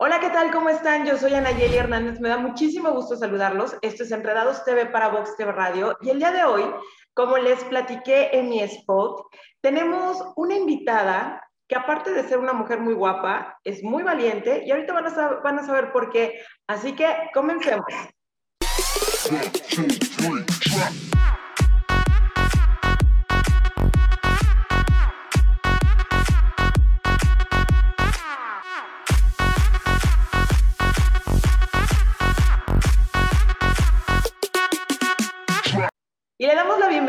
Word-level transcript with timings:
Hola, 0.00 0.20
¿qué 0.20 0.30
tal? 0.30 0.52
¿Cómo 0.52 0.68
están? 0.68 1.04
Yo 1.04 1.18
soy 1.18 1.34
Anayeli 1.34 1.76
Hernández. 1.76 2.20
Me 2.20 2.28
da 2.28 2.38
muchísimo 2.38 2.92
gusto 2.92 3.16
saludarlos. 3.16 3.74
Esto 3.82 4.04
es 4.04 4.12
Enredados 4.12 4.64
TV 4.64 4.86
para 4.86 5.08
Vox 5.08 5.34
TV 5.36 5.50
Radio. 5.50 5.98
Y 6.02 6.10
el 6.10 6.20
día 6.20 6.30
de 6.30 6.44
hoy, 6.44 6.62
como 7.14 7.36
les 7.36 7.64
platiqué 7.64 8.30
en 8.32 8.48
mi 8.48 8.60
spot, 8.60 9.26
tenemos 9.60 10.22
una 10.36 10.54
invitada 10.54 11.42
que 11.66 11.74
aparte 11.74 12.12
de 12.12 12.22
ser 12.22 12.38
una 12.38 12.52
mujer 12.52 12.78
muy 12.78 12.94
guapa, 12.94 13.58
es 13.64 13.82
muy 13.82 14.04
valiente 14.04 14.62
y 14.64 14.70
ahorita 14.70 14.92
van 14.92 15.58
a, 15.58 15.66
saber, 15.66 15.90
por 15.90 16.10
qué. 16.10 16.42
Así 16.68 16.92
que 16.92 17.08
comencemos. 17.34 17.84
Y 19.72 21.17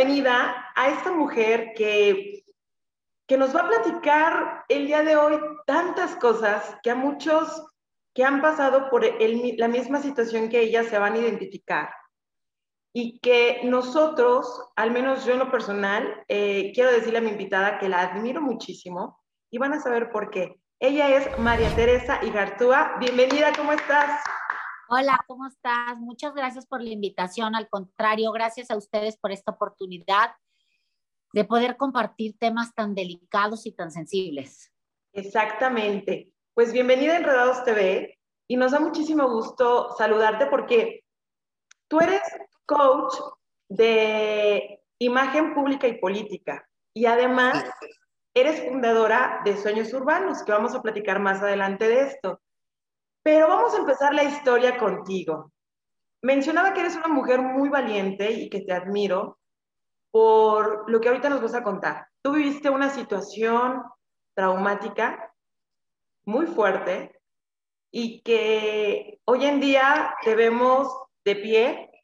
bienvenida 0.10 0.72
a 0.76 0.90
esta 0.90 1.12
mujer 1.12 1.74
que, 1.76 2.44
que 3.28 3.38
nos 3.38 3.56
va 3.56 3.62
a 3.62 3.68
platicar 3.68 4.66
el 4.68 4.88
día 4.88 5.04
de 5.04 5.16
hoy 5.16 5.40
tantas 5.68 6.16
cosas 6.16 6.78
que 6.82 6.90
a 6.90 6.96
muchos 6.96 7.64
que 8.16 8.24
han 8.24 8.42
pasado 8.42 8.90
por 8.90 9.06
el, 9.06 9.56
la 9.58 9.68
misma 9.68 10.02
situación 10.02 10.50
que 10.50 10.62
ella 10.62 10.84
se 10.84 10.98
van 10.98 11.14
a 11.14 11.20
identificar. 11.20 11.90
Y 12.92 13.20
que 13.20 13.62
nosotros, 13.66 14.72
al 14.76 14.90
menos 14.90 15.26
yo 15.26 15.34
en 15.34 15.40
lo 15.40 15.52
personal, 15.52 16.24
eh, 16.28 16.72
quiero 16.74 16.92
decirle 16.92 17.20
a 17.20 17.22
mi 17.22 17.30
invitada 17.30 17.78
que 17.78 17.88
la 17.88 18.02
admiro 18.02 18.42
muchísimo 18.42 19.20
y 19.52 19.60
van 19.60 19.74
a 19.74 19.80
saber 19.80 20.10
por 20.10 20.32
qué. 20.32 20.60
Ella 20.80 21.16
es 21.16 21.38
María 21.38 21.70
Teresa 21.76 22.20
Igartúa. 22.24 22.96
Bienvenida, 23.00 23.54
¿cómo 23.56 23.74
estás? 23.74 24.24
Hola, 24.92 25.24
¿cómo 25.28 25.46
estás? 25.46 26.00
Muchas 26.00 26.34
gracias 26.34 26.66
por 26.66 26.82
la 26.82 26.90
invitación. 26.90 27.54
Al 27.54 27.70
contrario, 27.70 28.32
gracias 28.32 28.72
a 28.72 28.76
ustedes 28.76 29.18
por 29.18 29.32
esta 29.32 29.52
oportunidad 29.52 30.32
de 31.32 31.46
poder 31.46 31.78
compartir 31.78 32.40
temas 32.40 32.74
tan 32.74 32.96
delicados 32.96 33.68
y 33.68 33.72
tan 33.72 33.92
sensibles. 33.92 34.74
Exactamente. 35.14 36.34
Pues 36.56 36.74
bienvenida 36.74 37.14
a 37.14 37.18
Enredados 37.18 37.64
TV 37.66 38.18
y 38.48 38.58
nos 38.58 38.72
da 38.72 38.80
muchísimo 38.80 39.30
gusto 39.30 39.96
saludarte 39.96 40.48
porque 40.48 41.04
tú 41.88 42.00
eres 42.00 42.24
coach 42.66 43.14
de 43.70 44.82
imagen 44.98 45.54
pública 45.54 45.88
y 45.88 46.00
política 46.00 46.68
y 46.96 47.06
además 47.06 47.64
eres 48.34 48.68
fundadora 48.68 49.42
de 49.46 49.56
Sueños 49.56 49.94
Urbanos, 49.94 50.42
que 50.42 50.52
vamos 50.52 50.74
a 50.74 50.82
platicar 50.82 51.20
más 51.20 51.44
adelante 51.44 51.88
de 51.88 52.02
esto. 52.08 52.42
Pero 53.24 53.48
vamos 53.48 53.74
a 53.74 53.78
empezar 53.78 54.14
la 54.14 54.24
historia 54.24 54.78
contigo. 54.78 55.52
Mencionaba 56.22 56.74
que 56.74 56.82
eres 56.82 56.96
una 56.96 57.08
mujer 57.08 57.42
muy 57.42 57.70
valiente 57.70 58.32
y 58.32 58.50
que 58.50 58.62
te 58.62 58.74
admiro 58.74 59.38
por 60.12 60.90
lo 60.90 61.00
que 61.00 61.10
ahorita 61.10 61.30
nos 61.30 61.42
vas 61.42 61.54
a 61.54 61.64
contar. 61.64 62.08
Tú 62.22 62.34
viviste 62.34 62.70
una 62.70 62.90
situación 62.90 63.84
traumática 64.34 65.34
muy 66.26 66.48
fuerte 66.48 67.20
y 67.92 68.22
que 68.22 69.20
hoy 69.26 69.46
en 69.46 69.60
día 69.60 70.16
te 70.24 70.36
vemos 70.36 70.88
de 71.24 71.36
pie, 71.36 72.04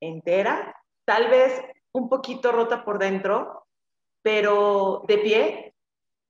entera, 0.00 0.74
tal 1.04 1.30
vez 1.30 1.62
un 1.92 2.08
poquito 2.08 2.52
rota 2.52 2.84
por 2.84 2.98
dentro, 2.98 3.66
pero 4.22 5.04
de 5.06 5.18
pie 5.18 5.74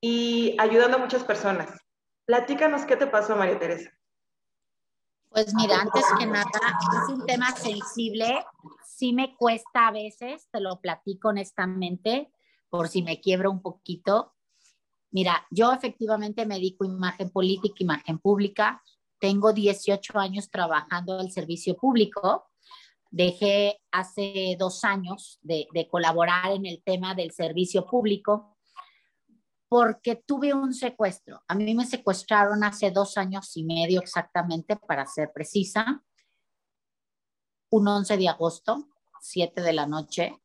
y 0.01 0.57
ayudando 0.59 0.99
a 0.99 1.01
muchas 1.01 1.25
personas. 1.25 1.86
Platícanos 2.27 2.85
qué 2.85 2.97
te 2.97 3.07
pasó, 3.07 3.37
María 3.37 3.59
Teresa. 3.59 3.91
Pues 5.31 5.55
mira, 5.55 5.81
antes 5.81 6.05
que 6.19 6.27
nada, 6.27 6.51
es 7.05 7.15
un 7.15 7.25
tema 7.25 7.53
sensible, 7.53 8.45
sí 8.85 9.13
me 9.13 9.37
cuesta 9.37 9.89
a 9.89 9.93
veces, 9.93 10.49
te 10.51 10.61
lo 10.61 10.81
platico 10.81 11.29
honestamente, 11.29 12.33
por 12.69 12.89
si 12.89 13.03
me 13.03 13.21
quiebro 13.21 13.51
un 13.51 13.63
poquito. 13.63 14.35
Mira, 15.13 15.47
yo 15.51 15.73
efectivamente 15.73 16.47
me 16.47 16.57
dedico 16.57 16.85
a 16.85 16.89
imagen 16.89 17.31
política, 17.31 17.77
imagen 17.79 18.19
pública. 18.19 18.83
Tengo 19.21 19.53
18 19.53 20.19
años 20.19 20.51
trabajando 20.51 21.21
al 21.21 21.31
servicio 21.31 21.77
público. 21.77 22.47
Dejé 23.11 23.81
hace 23.93 24.57
dos 24.59 24.83
años 24.83 25.39
de, 25.43 25.69
de 25.73 25.89
colaborar 25.89 26.53
en 26.53 26.67
el 26.67 26.83
tema 26.83 27.15
del 27.15 27.31
servicio 27.31 27.87
público 27.87 28.56
porque 29.69 30.23
tuve 30.27 30.55
un 30.55 30.73
secuestro. 30.73 31.43
A 31.49 31.55
mí 31.55 31.75
me 31.75 31.87
secuestraron 31.87 32.63
hace 32.65 32.91
dos 32.91 33.17
años 33.19 33.57
y 33.57 33.65
medio 33.65 34.01
exactamente, 34.01 34.77
para 34.77 35.07
ser 35.07 35.33
precisa, 35.33 36.03
un 37.71 37.89
11 37.89 38.17
de 38.17 38.29
agosto, 38.29 38.89
7 39.21 39.61
de 39.61 39.73
la 39.73 39.87
noche, 39.87 40.41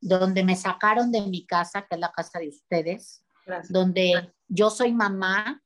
donde 0.00 0.44
me 0.44 0.56
sacaron 0.56 1.10
de 1.10 1.22
mi 1.22 1.46
casa, 1.46 1.86
que 1.88 1.94
es 1.94 2.00
la 2.00 2.12
casa 2.12 2.38
de 2.38 2.48
ustedes, 2.48 3.24
donde 3.70 4.34
yo 4.48 4.70
soy 4.70 4.92
mamá, 4.92 5.62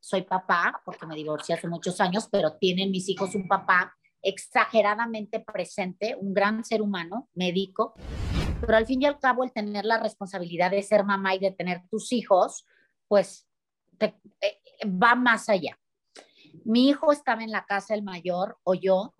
soy 0.00 0.22
papá, 0.22 0.80
porque 0.84 1.06
me 1.06 1.16
divorcié 1.16 1.56
hace 1.56 1.68
muchos 1.68 2.00
años, 2.00 2.28
pero 2.30 2.56
tienen 2.56 2.90
mis 2.90 3.08
hijos 3.08 3.34
un 3.34 3.48
papá 3.48 3.94
exageradamente 4.22 5.40
presente, 5.40 6.16
un 6.18 6.32
gran 6.32 6.64
ser 6.64 6.80
humano, 6.80 7.28
médico, 7.34 7.94
pero 8.60 8.76
al 8.76 8.86
fin 8.86 9.02
y 9.02 9.06
al 9.06 9.18
cabo 9.18 9.44
el 9.44 9.52
tener 9.52 9.84
la 9.84 9.98
responsabilidad 9.98 10.70
de 10.70 10.82
ser 10.82 11.04
mamá 11.04 11.34
y 11.34 11.38
de 11.38 11.52
tener 11.52 11.82
tus 11.88 12.12
hijos, 12.12 12.66
pues 13.08 13.46
eh, 14.00 14.14
va 14.84 15.14
más 15.14 15.48
allá. 15.48 15.78
Mi 16.64 16.88
hijo 16.88 17.12
estaba 17.12 17.42
en 17.42 17.50
la 17.50 17.66
casa, 17.66 17.94
el 17.94 18.02
mayor, 18.02 18.58
o 18.64 18.74
yo, 18.74 19.14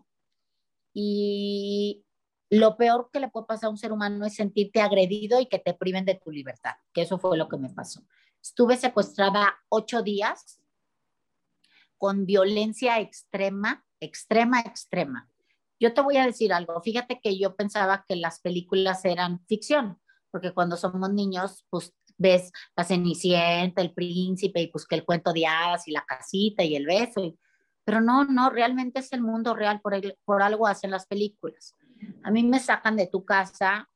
y 0.92 2.04
lo 2.48 2.76
peor 2.76 3.10
que 3.12 3.20
le 3.20 3.28
puede 3.28 3.46
pasar 3.46 3.68
a 3.68 3.70
un 3.70 3.76
ser 3.76 3.92
humano 3.92 4.24
es 4.24 4.36
sentirte 4.36 4.80
agredido 4.80 5.40
y 5.40 5.46
que 5.46 5.58
te 5.58 5.74
priven 5.74 6.04
de 6.04 6.14
tu 6.14 6.30
libertad, 6.30 6.74
que 6.92 7.02
eso 7.02 7.18
fue 7.18 7.36
lo 7.36 7.48
que 7.48 7.58
me 7.58 7.70
pasó. 7.70 8.02
Estuve 8.42 8.76
secuestrada 8.76 9.56
ocho 9.68 10.02
días 10.02 10.60
con 11.98 12.26
violencia 12.26 13.00
extrema, 13.00 13.84
extrema, 14.00 14.60
extrema. 14.60 15.28
Yo 15.78 15.92
te 15.92 16.00
voy 16.00 16.16
a 16.16 16.26
decir 16.26 16.52
algo, 16.52 16.80
fíjate 16.80 17.20
que 17.22 17.38
yo 17.38 17.54
pensaba 17.54 18.04
que 18.08 18.16
las 18.16 18.40
películas 18.40 19.04
eran 19.04 19.44
ficción, 19.46 19.98
porque 20.30 20.52
cuando 20.52 20.76
somos 20.76 21.10
niños, 21.10 21.66
pues 21.70 21.94
ves 22.18 22.50
la 22.76 22.84
Cenicienta, 22.84 23.82
el 23.82 23.92
príncipe, 23.92 24.62
y 24.62 24.68
pues 24.68 24.86
que 24.86 24.94
el 24.94 25.04
cuento 25.04 25.32
de 25.32 25.46
hadas 25.46 25.86
y 25.86 25.92
la 25.92 26.04
casita 26.06 26.64
y 26.64 26.76
el 26.76 26.86
beso, 26.86 27.36
pero 27.84 28.00
no, 28.00 28.24
no, 28.24 28.50
realmente 28.50 29.00
es 29.00 29.12
el 29.12 29.22
mundo 29.22 29.54
real, 29.54 29.80
por, 29.80 29.94
por 30.24 30.42
algo 30.42 30.66
hacen 30.66 30.90
las 30.90 31.06
películas. 31.06 31.74
A 32.24 32.30
mí 32.30 32.42
me 32.42 32.58
sacan 32.58 32.96
de 32.96 33.06
tu 33.06 33.24
casa 33.24 33.88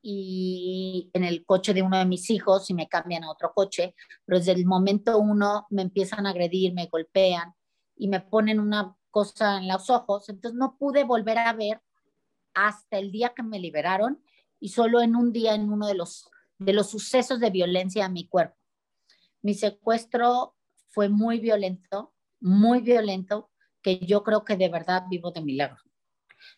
y 0.00 1.10
en 1.12 1.24
el 1.24 1.44
coche 1.44 1.74
de 1.74 1.82
uno 1.82 1.98
de 1.98 2.04
mis 2.04 2.30
hijos 2.30 2.70
y 2.70 2.74
me 2.74 2.88
cambian 2.88 3.24
a 3.24 3.30
otro 3.30 3.52
coche, 3.52 3.94
pero 4.24 4.38
desde 4.38 4.52
el 4.52 4.66
momento 4.66 5.18
uno 5.18 5.66
me 5.70 5.82
empiezan 5.82 6.26
a 6.26 6.30
agredir, 6.30 6.72
me 6.74 6.86
golpean 6.86 7.54
y 7.96 8.08
me 8.08 8.20
ponen 8.20 8.60
una 8.60 8.94
cosa 9.10 9.58
en 9.58 9.68
los 9.68 9.90
ojos, 9.90 10.28
entonces 10.28 10.58
no 10.58 10.76
pude 10.78 11.04
volver 11.04 11.38
a 11.38 11.52
ver 11.52 11.80
hasta 12.54 12.98
el 12.98 13.12
día 13.12 13.32
que 13.34 13.42
me 13.42 13.60
liberaron 13.60 14.22
y 14.60 14.70
solo 14.70 15.00
en 15.00 15.16
un 15.16 15.32
día 15.32 15.54
en 15.54 15.70
uno 15.70 15.86
de 15.86 15.94
los, 15.94 16.30
de 16.58 16.72
los 16.72 16.90
sucesos 16.90 17.40
de 17.40 17.50
violencia 17.50 18.04
a 18.04 18.08
mi 18.08 18.26
cuerpo. 18.28 18.56
Mi 19.42 19.54
secuestro 19.54 20.56
fue 20.88 21.08
muy 21.08 21.38
violento, 21.38 22.14
muy 22.40 22.80
violento, 22.80 23.50
que 23.82 23.98
yo 24.00 24.24
creo 24.24 24.44
que 24.44 24.56
de 24.56 24.68
verdad 24.68 25.04
vivo 25.08 25.30
de 25.30 25.42
milagro. 25.42 25.80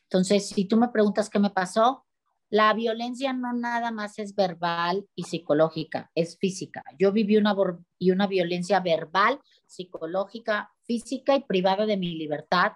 Entonces, 0.05 0.49
si 0.49 0.65
tú 0.65 0.77
me 0.77 0.89
preguntas 0.89 1.29
qué 1.29 1.39
me 1.39 1.51
pasó, 1.51 2.07
la 2.49 2.75
violencia 2.75 3.33
no 3.33 3.53
nada 3.53 3.93
más 3.93 4.19
es 4.19 4.35
verbal 4.35 5.07
y 5.15 5.23
psicológica, 5.23 6.11
es 6.15 6.37
física. 6.39 6.83
Yo 6.99 7.13
viví 7.13 7.37
una, 7.37 7.55
y 7.99 8.11
una 8.11 8.27
violencia 8.27 8.81
verbal, 8.81 9.41
psicológica, 9.67 10.73
física 10.91 11.37
y 11.37 11.45
privada 11.45 11.87
de 11.87 11.97
mi 11.97 12.17
libertad, 12.17 12.73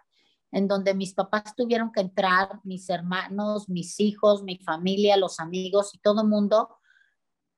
en 0.53 0.69
donde 0.69 0.95
mis 0.95 1.15
papás 1.15 1.57
tuvieron 1.57 1.91
que 1.91 2.01
entrar, 2.01 2.61
mis 2.63 2.89
hermanos, 2.89 3.69
mis 3.69 3.99
hijos, 3.99 4.45
mi 4.45 4.57
familia, 4.59 5.17
los 5.17 5.41
amigos 5.41 5.93
y 5.97 5.99
todo 5.99 6.23
el 6.23 6.29
mundo 6.29 6.79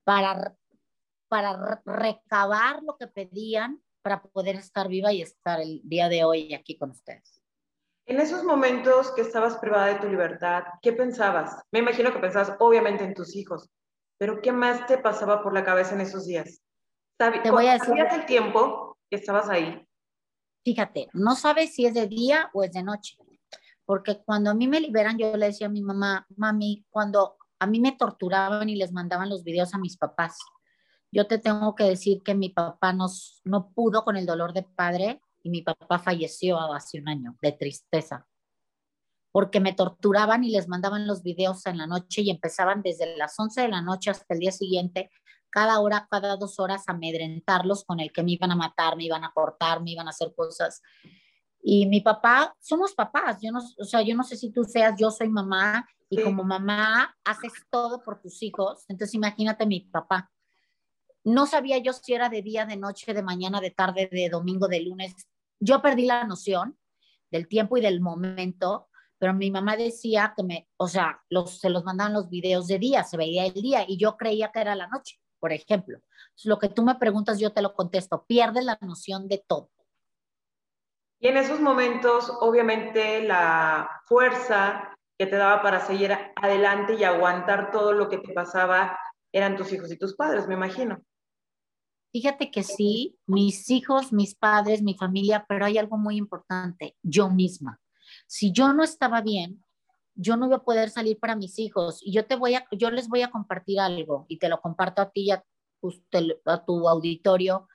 para, 0.02 0.56
para 1.28 1.82
recabar 1.84 2.82
lo 2.82 2.96
que 2.96 3.06
pedían 3.06 3.82
para 4.00 4.22
poder 4.22 4.56
estar 4.56 4.88
viva 4.88 5.12
y 5.12 5.20
estar 5.20 5.60
el 5.60 5.82
día 5.84 6.08
de 6.08 6.24
hoy 6.24 6.54
aquí 6.54 6.78
con 6.78 6.92
ustedes. 6.92 7.42
En 8.06 8.18
esos 8.18 8.42
momentos 8.42 9.12
que 9.12 9.20
estabas 9.20 9.58
privada 9.58 9.88
de 9.88 10.00
tu 10.00 10.08
libertad, 10.08 10.62
¿qué 10.80 10.94
pensabas? 10.94 11.54
Me 11.70 11.80
imagino 11.80 12.14
que 12.14 12.18
pensabas 12.18 12.56
obviamente 12.60 13.04
en 13.04 13.12
tus 13.12 13.36
hijos, 13.36 13.68
pero 14.16 14.40
¿qué 14.40 14.52
más 14.52 14.86
te 14.86 14.96
pasaba 14.96 15.42
por 15.42 15.52
la 15.52 15.64
cabeza 15.64 15.94
en 15.94 16.00
esos 16.00 16.24
días? 16.24 16.62
Te 17.18 17.50
voy 17.50 17.66
a 17.66 17.74
decir. 17.74 17.94
el 17.98 18.24
tiempo 18.24 18.96
que 19.10 19.16
estabas 19.16 19.50
ahí? 19.50 19.85
Fíjate, 20.66 21.08
no 21.12 21.36
sabes 21.36 21.76
si 21.76 21.86
es 21.86 21.94
de 21.94 22.08
día 22.08 22.50
o 22.52 22.64
es 22.64 22.72
de 22.72 22.82
noche, 22.82 23.16
porque 23.84 24.20
cuando 24.24 24.50
a 24.50 24.54
mí 24.54 24.66
me 24.66 24.80
liberan, 24.80 25.16
yo 25.16 25.36
le 25.36 25.46
decía 25.46 25.68
a 25.68 25.70
mi 25.70 25.80
mamá, 25.80 26.26
mami, 26.36 26.84
cuando 26.90 27.36
a 27.60 27.68
mí 27.68 27.78
me 27.78 27.92
torturaban 27.92 28.68
y 28.68 28.74
les 28.74 28.90
mandaban 28.90 29.30
los 29.30 29.44
videos 29.44 29.74
a 29.74 29.78
mis 29.78 29.96
papás, 29.96 30.36
yo 31.12 31.28
te 31.28 31.38
tengo 31.38 31.76
que 31.76 31.84
decir 31.84 32.20
que 32.24 32.34
mi 32.34 32.48
papá 32.48 32.92
nos, 32.92 33.42
no 33.44 33.70
pudo 33.70 34.02
con 34.02 34.16
el 34.16 34.26
dolor 34.26 34.52
de 34.52 34.64
padre 34.64 35.20
y 35.44 35.50
mi 35.50 35.62
papá 35.62 36.00
falleció 36.00 36.58
hace 36.58 36.98
un 36.98 37.08
año 37.08 37.36
de 37.40 37.52
tristeza, 37.52 38.26
porque 39.30 39.60
me 39.60 39.72
torturaban 39.72 40.42
y 40.42 40.50
les 40.50 40.66
mandaban 40.66 41.06
los 41.06 41.22
videos 41.22 41.64
en 41.66 41.78
la 41.78 41.86
noche 41.86 42.22
y 42.22 42.30
empezaban 42.30 42.82
desde 42.82 43.16
las 43.16 43.38
11 43.38 43.60
de 43.60 43.68
la 43.68 43.82
noche 43.82 44.10
hasta 44.10 44.34
el 44.34 44.40
día 44.40 44.50
siguiente, 44.50 45.12
cada 45.56 45.80
hora, 45.80 46.06
cada 46.10 46.36
dos 46.36 46.60
horas, 46.60 46.82
amedrentarlos 46.86 47.82
con 47.82 47.98
el 47.98 48.12
que 48.12 48.22
me 48.22 48.32
iban 48.32 48.52
a 48.52 48.56
matar, 48.56 48.94
me 48.94 49.04
iban 49.04 49.24
a 49.24 49.32
cortar, 49.32 49.82
me 49.82 49.92
iban 49.92 50.06
a 50.06 50.10
hacer 50.10 50.34
cosas. 50.36 50.82
Y 51.62 51.86
mi 51.86 52.02
papá, 52.02 52.54
somos 52.60 52.94
papás, 52.94 53.38
yo 53.40 53.50
no, 53.50 53.60
o 53.78 53.84
sea, 53.84 54.02
yo 54.02 54.14
no 54.14 54.22
sé 54.22 54.36
si 54.36 54.52
tú 54.52 54.64
seas, 54.64 55.00
yo 55.00 55.10
soy 55.10 55.30
mamá 55.30 55.88
y 56.10 56.22
como 56.22 56.44
mamá 56.44 57.16
haces 57.24 57.52
todo 57.70 58.02
por 58.02 58.20
tus 58.20 58.42
hijos, 58.42 58.84
entonces 58.88 59.14
imagínate 59.14 59.64
mi 59.64 59.80
papá. 59.80 60.30
No 61.24 61.46
sabía 61.46 61.78
yo 61.78 61.94
si 61.94 62.12
era 62.12 62.28
de 62.28 62.42
día, 62.42 62.66
de 62.66 62.76
noche, 62.76 63.14
de 63.14 63.22
mañana, 63.22 63.62
de 63.62 63.70
tarde, 63.70 64.10
de 64.12 64.28
domingo, 64.28 64.68
de 64.68 64.80
lunes. 64.80 65.14
Yo 65.58 65.80
perdí 65.80 66.04
la 66.04 66.24
noción 66.24 66.78
del 67.30 67.48
tiempo 67.48 67.78
y 67.78 67.80
del 67.80 68.02
momento, 68.02 68.88
pero 69.16 69.32
mi 69.32 69.50
mamá 69.50 69.78
decía 69.78 70.34
que 70.36 70.42
me, 70.42 70.68
o 70.76 70.86
sea, 70.86 71.22
los, 71.30 71.60
se 71.60 71.70
los 71.70 71.82
mandaban 71.82 72.12
los 72.12 72.28
videos 72.28 72.66
de 72.66 72.78
día, 72.78 73.04
se 73.04 73.16
veía 73.16 73.46
el 73.46 73.54
día 73.54 73.86
y 73.88 73.96
yo 73.96 74.18
creía 74.18 74.52
que 74.52 74.60
era 74.60 74.74
la 74.74 74.88
noche, 74.88 75.18
por 75.46 75.52
ejemplo. 75.52 76.00
lo 76.42 76.58
que 76.58 76.68
tú 76.68 76.82
me 76.82 76.96
preguntas, 76.96 77.38
yo 77.38 77.52
te 77.52 77.62
lo 77.62 77.72
contesto, 77.72 78.24
pierde 78.26 78.62
la 78.62 78.76
noción 78.80 79.28
de 79.28 79.44
todo. 79.46 79.70
Y 81.20 81.28
en 81.28 81.36
esos 81.36 81.60
momentos, 81.60 82.36
obviamente, 82.40 83.22
la 83.22 83.88
fuerza 84.06 84.92
que 85.16 85.26
te 85.26 85.36
daba 85.36 85.62
para 85.62 85.86
seguir 85.86 86.18
adelante 86.34 86.94
y 86.94 87.04
aguantar 87.04 87.70
todo 87.70 87.92
lo 87.92 88.08
que 88.08 88.18
te 88.18 88.32
pasaba 88.32 88.98
eran 89.30 89.56
tus 89.56 89.72
hijos 89.72 89.92
y 89.92 89.96
tus 89.96 90.16
padres, 90.16 90.48
me 90.48 90.54
imagino. 90.54 91.00
Fíjate 92.10 92.50
que 92.50 92.64
sí, 92.64 93.16
mis 93.26 93.70
hijos, 93.70 94.12
mis 94.12 94.34
padres, 94.34 94.82
mi 94.82 94.94
familia, 94.94 95.46
pero 95.48 95.64
hay 95.64 95.78
algo 95.78 95.96
muy 95.96 96.16
importante, 96.16 96.96
yo 97.04 97.30
misma. 97.30 97.80
Si 98.26 98.50
yo 98.50 98.72
no 98.72 98.82
estaba 98.82 99.20
bien, 99.20 99.62
yo 100.16 100.36
no 100.36 100.46
voy 100.46 100.56
a 100.56 100.64
poder 100.64 100.90
salir 100.90 101.18
para 101.18 101.36
mis 101.36 101.58
hijos 101.58 102.00
y 102.02 102.12
yo 102.12 102.26
te 102.26 102.36
voy 102.36 102.54
a, 102.54 102.66
yo 102.72 102.90
les 102.90 103.08
voy 103.08 103.22
a 103.22 103.30
compartir 103.30 103.78
algo 103.78 104.26
y 104.28 104.38
te 104.38 104.48
lo 104.48 104.60
comparto 104.60 105.02
a 105.02 105.10
ti 105.10 105.26
y 105.26 105.30
a, 105.30 105.44
a 106.46 106.64
tu 106.64 106.88
auditorio 106.88 107.68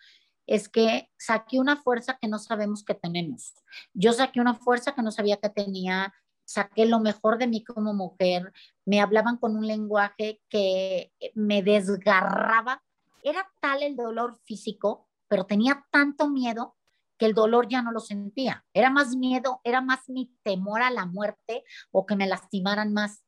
es 0.47 0.67
que 0.67 1.09
saqué 1.17 1.59
una 1.59 1.77
fuerza 1.77 2.17
que 2.19 2.27
no 2.27 2.39
sabemos 2.39 2.83
que 2.83 2.95
tenemos. 2.95 3.53
Yo 3.93 4.11
saqué 4.11 4.41
una 4.41 4.55
fuerza 4.55 4.93
que 4.93 5.03
no 5.03 5.11
sabía 5.11 5.37
que 5.37 5.49
tenía, 5.49 6.13
saqué 6.43 6.85
lo 6.85 6.99
mejor 6.99 7.37
de 7.37 7.47
mí 7.47 7.63
como 7.63 7.93
mujer, 7.93 8.51
me 8.83 8.99
hablaban 8.99 9.37
con 9.37 9.55
un 9.55 9.65
lenguaje 9.65 10.41
que 10.49 11.13
me 11.35 11.63
desgarraba. 11.63 12.83
Era 13.23 13.47
tal 13.61 13.83
el 13.83 13.95
dolor 13.95 14.39
físico, 14.43 15.07
pero 15.27 15.45
tenía 15.45 15.85
tanto 15.91 16.27
miedo 16.27 16.75
que 17.21 17.27
el 17.27 17.35
dolor 17.35 17.67
ya 17.69 17.83
no 17.83 17.91
lo 17.91 17.99
sentía. 17.99 18.65
Era 18.73 18.89
más 18.89 19.15
miedo, 19.15 19.61
era 19.63 19.79
más 19.79 20.09
mi 20.09 20.33
temor 20.41 20.81
a 20.81 20.89
la 20.89 21.05
muerte 21.05 21.63
o 21.91 22.07
que 22.07 22.15
me 22.15 22.25
lastimaran 22.25 22.93
más. 22.93 23.23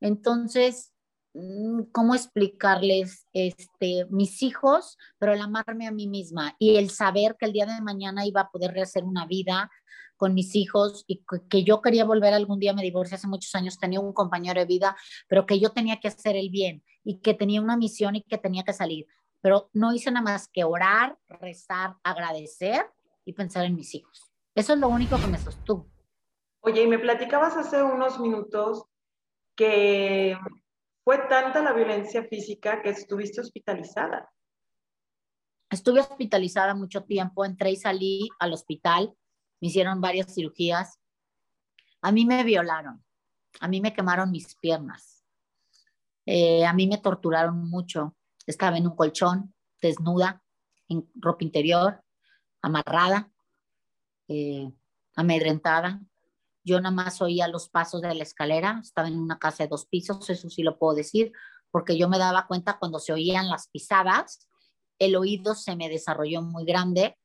Entonces, 0.00 0.92
Mm, 1.34 1.84
cómo 1.92 2.14
explicarles 2.14 3.26
este 3.32 4.06
mis 4.10 4.42
hijos, 4.42 4.98
pero 5.18 5.32
el 5.32 5.40
amarme 5.40 5.86
a 5.86 5.90
mí 5.90 6.06
misma 6.06 6.54
y 6.58 6.76
el 6.76 6.90
saber 6.90 7.36
que 7.38 7.46
el 7.46 7.54
día 7.54 7.64
de 7.64 7.80
mañana 7.80 8.26
iba 8.26 8.42
a 8.42 8.50
poder 8.50 8.72
rehacer 8.72 9.04
una 9.04 9.24
vida 9.26 9.70
con 10.18 10.34
mis 10.34 10.54
hijos 10.54 11.04
y 11.06 11.24
que 11.48 11.64
yo 11.64 11.80
quería 11.80 12.04
volver 12.04 12.34
algún 12.34 12.58
día, 12.58 12.74
me 12.74 12.82
divorcié 12.82 13.16
hace 13.16 13.28
muchos 13.28 13.54
años, 13.54 13.78
tenía 13.78 13.98
un 13.98 14.12
compañero 14.12 14.60
de 14.60 14.66
vida, 14.66 14.94
pero 15.26 15.46
que 15.46 15.58
yo 15.58 15.70
tenía 15.70 16.00
que 16.00 16.08
hacer 16.08 16.36
el 16.36 16.50
bien 16.50 16.84
y 17.02 17.20
que 17.20 17.32
tenía 17.32 17.62
una 17.62 17.78
misión 17.78 18.14
y 18.14 18.22
que 18.22 18.36
tenía 18.38 18.62
que 18.62 18.74
salir. 18.74 19.06
Pero 19.40 19.70
no 19.72 19.92
hice 19.94 20.10
nada 20.10 20.24
más 20.24 20.48
que 20.48 20.64
orar, 20.64 21.18
rezar, 21.28 21.96
agradecer 22.04 22.84
y 23.24 23.32
pensar 23.32 23.64
en 23.64 23.76
mis 23.76 23.94
hijos. 23.94 24.32
Eso 24.54 24.74
es 24.74 24.78
lo 24.78 24.88
único 24.88 25.18
que 25.18 25.26
me 25.26 25.38
sostuvo. 25.38 25.86
Oye, 26.60 26.82
y 26.82 26.86
me 26.86 26.98
platicabas 26.98 27.56
hace 27.56 27.82
unos 27.82 28.20
minutos 28.20 28.84
que 29.56 30.38
fue 31.04 31.18
tanta 31.28 31.62
la 31.62 31.72
violencia 31.72 32.24
física 32.24 32.82
que 32.82 32.90
estuviste 32.90 33.40
hospitalizada. 33.40 34.30
Estuve 35.70 36.00
hospitalizada 36.00 36.74
mucho 36.74 37.04
tiempo, 37.04 37.44
entré 37.44 37.72
y 37.72 37.76
salí 37.76 38.28
al 38.38 38.52
hospital, 38.52 39.14
me 39.60 39.68
hicieron 39.68 40.00
varias 40.00 40.34
cirugías. 40.34 41.00
A 42.02 42.12
mí 42.12 42.26
me 42.26 42.44
violaron, 42.44 43.02
a 43.60 43.68
mí 43.68 43.80
me 43.80 43.94
quemaron 43.94 44.30
mis 44.30 44.54
piernas, 44.56 45.24
eh, 46.26 46.64
a 46.66 46.72
mí 46.72 46.86
me 46.86 46.98
torturaron 46.98 47.68
mucho. 47.68 48.14
Estaba 48.46 48.76
en 48.76 48.86
un 48.86 48.96
colchón, 48.96 49.54
desnuda, 49.80 50.42
en 50.88 51.08
ropa 51.14 51.44
interior, 51.44 52.02
amarrada, 52.62 53.30
eh, 54.28 54.72
amedrentada, 55.14 56.00
yo 56.64 56.80
nada 56.80 56.94
más 56.94 57.20
oía 57.20 57.48
los 57.48 57.68
pasos 57.68 58.00
de 58.00 58.14
la 58.14 58.22
escalera, 58.22 58.80
estaba 58.82 59.08
en 59.08 59.18
una 59.18 59.38
casa 59.38 59.64
de 59.64 59.68
dos 59.68 59.86
pisos, 59.86 60.30
eso 60.30 60.48
sí 60.48 60.62
lo 60.62 60.78
puedo 60.78 60.94
decir, 60.94 61.32
porque 61.70 61.98
yo 61.98 62.08
me 62.08 62.18
daba 62.18 62.46
cuenta 62.46 62.78
cuando 62.78 62.98
se 62.98 63.12
oían 63.12 63.48
las 63.48 63.68
pisadas, 63.68 64.48
el 64.98 65.16
oído 65.16 65.54
se 65.54 65.74
me 65.74 65.88
desarrolló 65.88 66.42
muy 66.42 66.64
grande 66.64 67.18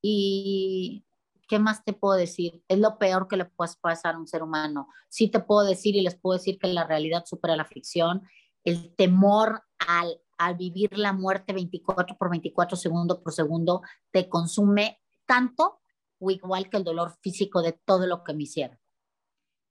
y 0.00 1.04
¿qué 1.48 1.58
más 1.58 1.84
te 1.84 1.92
puedo 1.92 2.16
decir? 2.16 2.62
Es 2.68 2.78
lo 2.78 2.98
peor 2.98 3.28
que 3.28 3.36
le 3.36 3.46
puede 3.46 3.72
pasar 3.80 4.14
a 4.14 4.18
un 4.18 4.26
ser 4.26 4.42
humano. 4.42 4.88
Sí 5.08 5.28
te 5.28 5.40
puedo 5.40 5.66
decir 5.66 5.96
y 5.96 6.02
les 6.02 6.16
puedo 6.16 6.38
decir 6.38 6.58
que 6.58 6.68
la 6.68 6.84
realidad 6.84 7.24
supera 7.24 7.56
la 7.56 7.64
ficción, 7.64 8.22
el 8.64 8.94
temor 8.94 9.62
al, 9.78 10.20
al 10.38 10.56
vivir 10.56 10.96
la 10.98 11.12
muerte 11.12 11.52
24 11.52 12.16
por 12.16 12.30
24 12.30 12.76
segundo 12.76 13.22
por 13.22 13.32
segundo 13.32 13.82
te 14.10 14.28
consume 14.28 15.00
tanto 15.26 15.80
o 16.18 16.30
igual 16.30 16.70
que 16.70 16.76
el 16.78 16.84
dolor 16.84 17.16
físico 17.20 17.62
de 17.62 17.72
todo 17.72 18.06
lo 18.06 18.24
que 18.24 18.34
me 18.34 18.44
hicieron. 18.44 18.78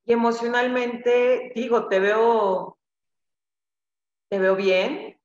Y 0.05 0.13
emocionalmente, 0.13 1.51
digo, 1.55 1.87
te 1.87 1.99
veo, 1.99 2.77
te 4.29 4.37
veo 4.37 4.55
bien, 4.55 5.19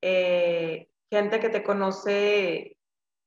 eh, 0.00 0.88
gente 1.10 1.40
que 1.40 1.50
te 1.50 1.62
conoce 1.62 2.78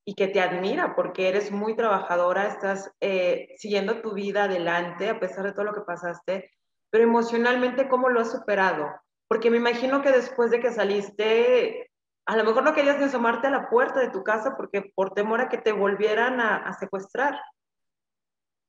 y 0.06 0.16
que 0.16 0.28
te 0.28 0.42
admira 0.42 0.96
porque 0.96 1.30
eres 1.30 1.52
muy 1.52 1.76
trabajadora, 1.76 2.48
estás 2.48 2.92
eh, 3.00 3.50
siguiendo 3.58 4.02
tu 4.02 4.14
vida 4.14 4.46
adelante 4.46 5.10
a 5.10 5.20
pesar 5.20 5.46
de 5.46 5.52
todo 5.52 5.66
lo 5.66 5.74
que 5.74 5.82
pasaste, 5.82 6.52
pero 6.90 7.04
emocionalmente, 7.04 7.88
¿cómo 7.90 8.10
lo 8.10 8.22
has 8.22 8.32
superado? 8.32 8.88
Porque 9.28 9.52
me 9.52 9.58
imagino 9.58 10.02
que 10.02 10.12
después 10.12 10.52
de 10.52 10.60
que 10.60 10.72
saliste, 10.72 11.92
a 12.26 12.36
lo 12.38 12.44
mejor 12.44 12.64
no 12.64 12.74
querías 12.74 12.98
ni 12.98 13.06
asomarte 13.06 13.48
a 13.48 13.52
la 13.52 13.70
puerta 13.70 14.00
de 14.00 14.10
tu 14.10 14.24
casa 14.24 14.56
porque 14.56 14.92
por 14.96 15.14
temor 15.14 15.42
a 15.42 15.50
que 15.50 15.58
te 15.58 15.72
volvieran 15.72 16.40
a, 16.40 16.74
secuestrar. 16.74 17.40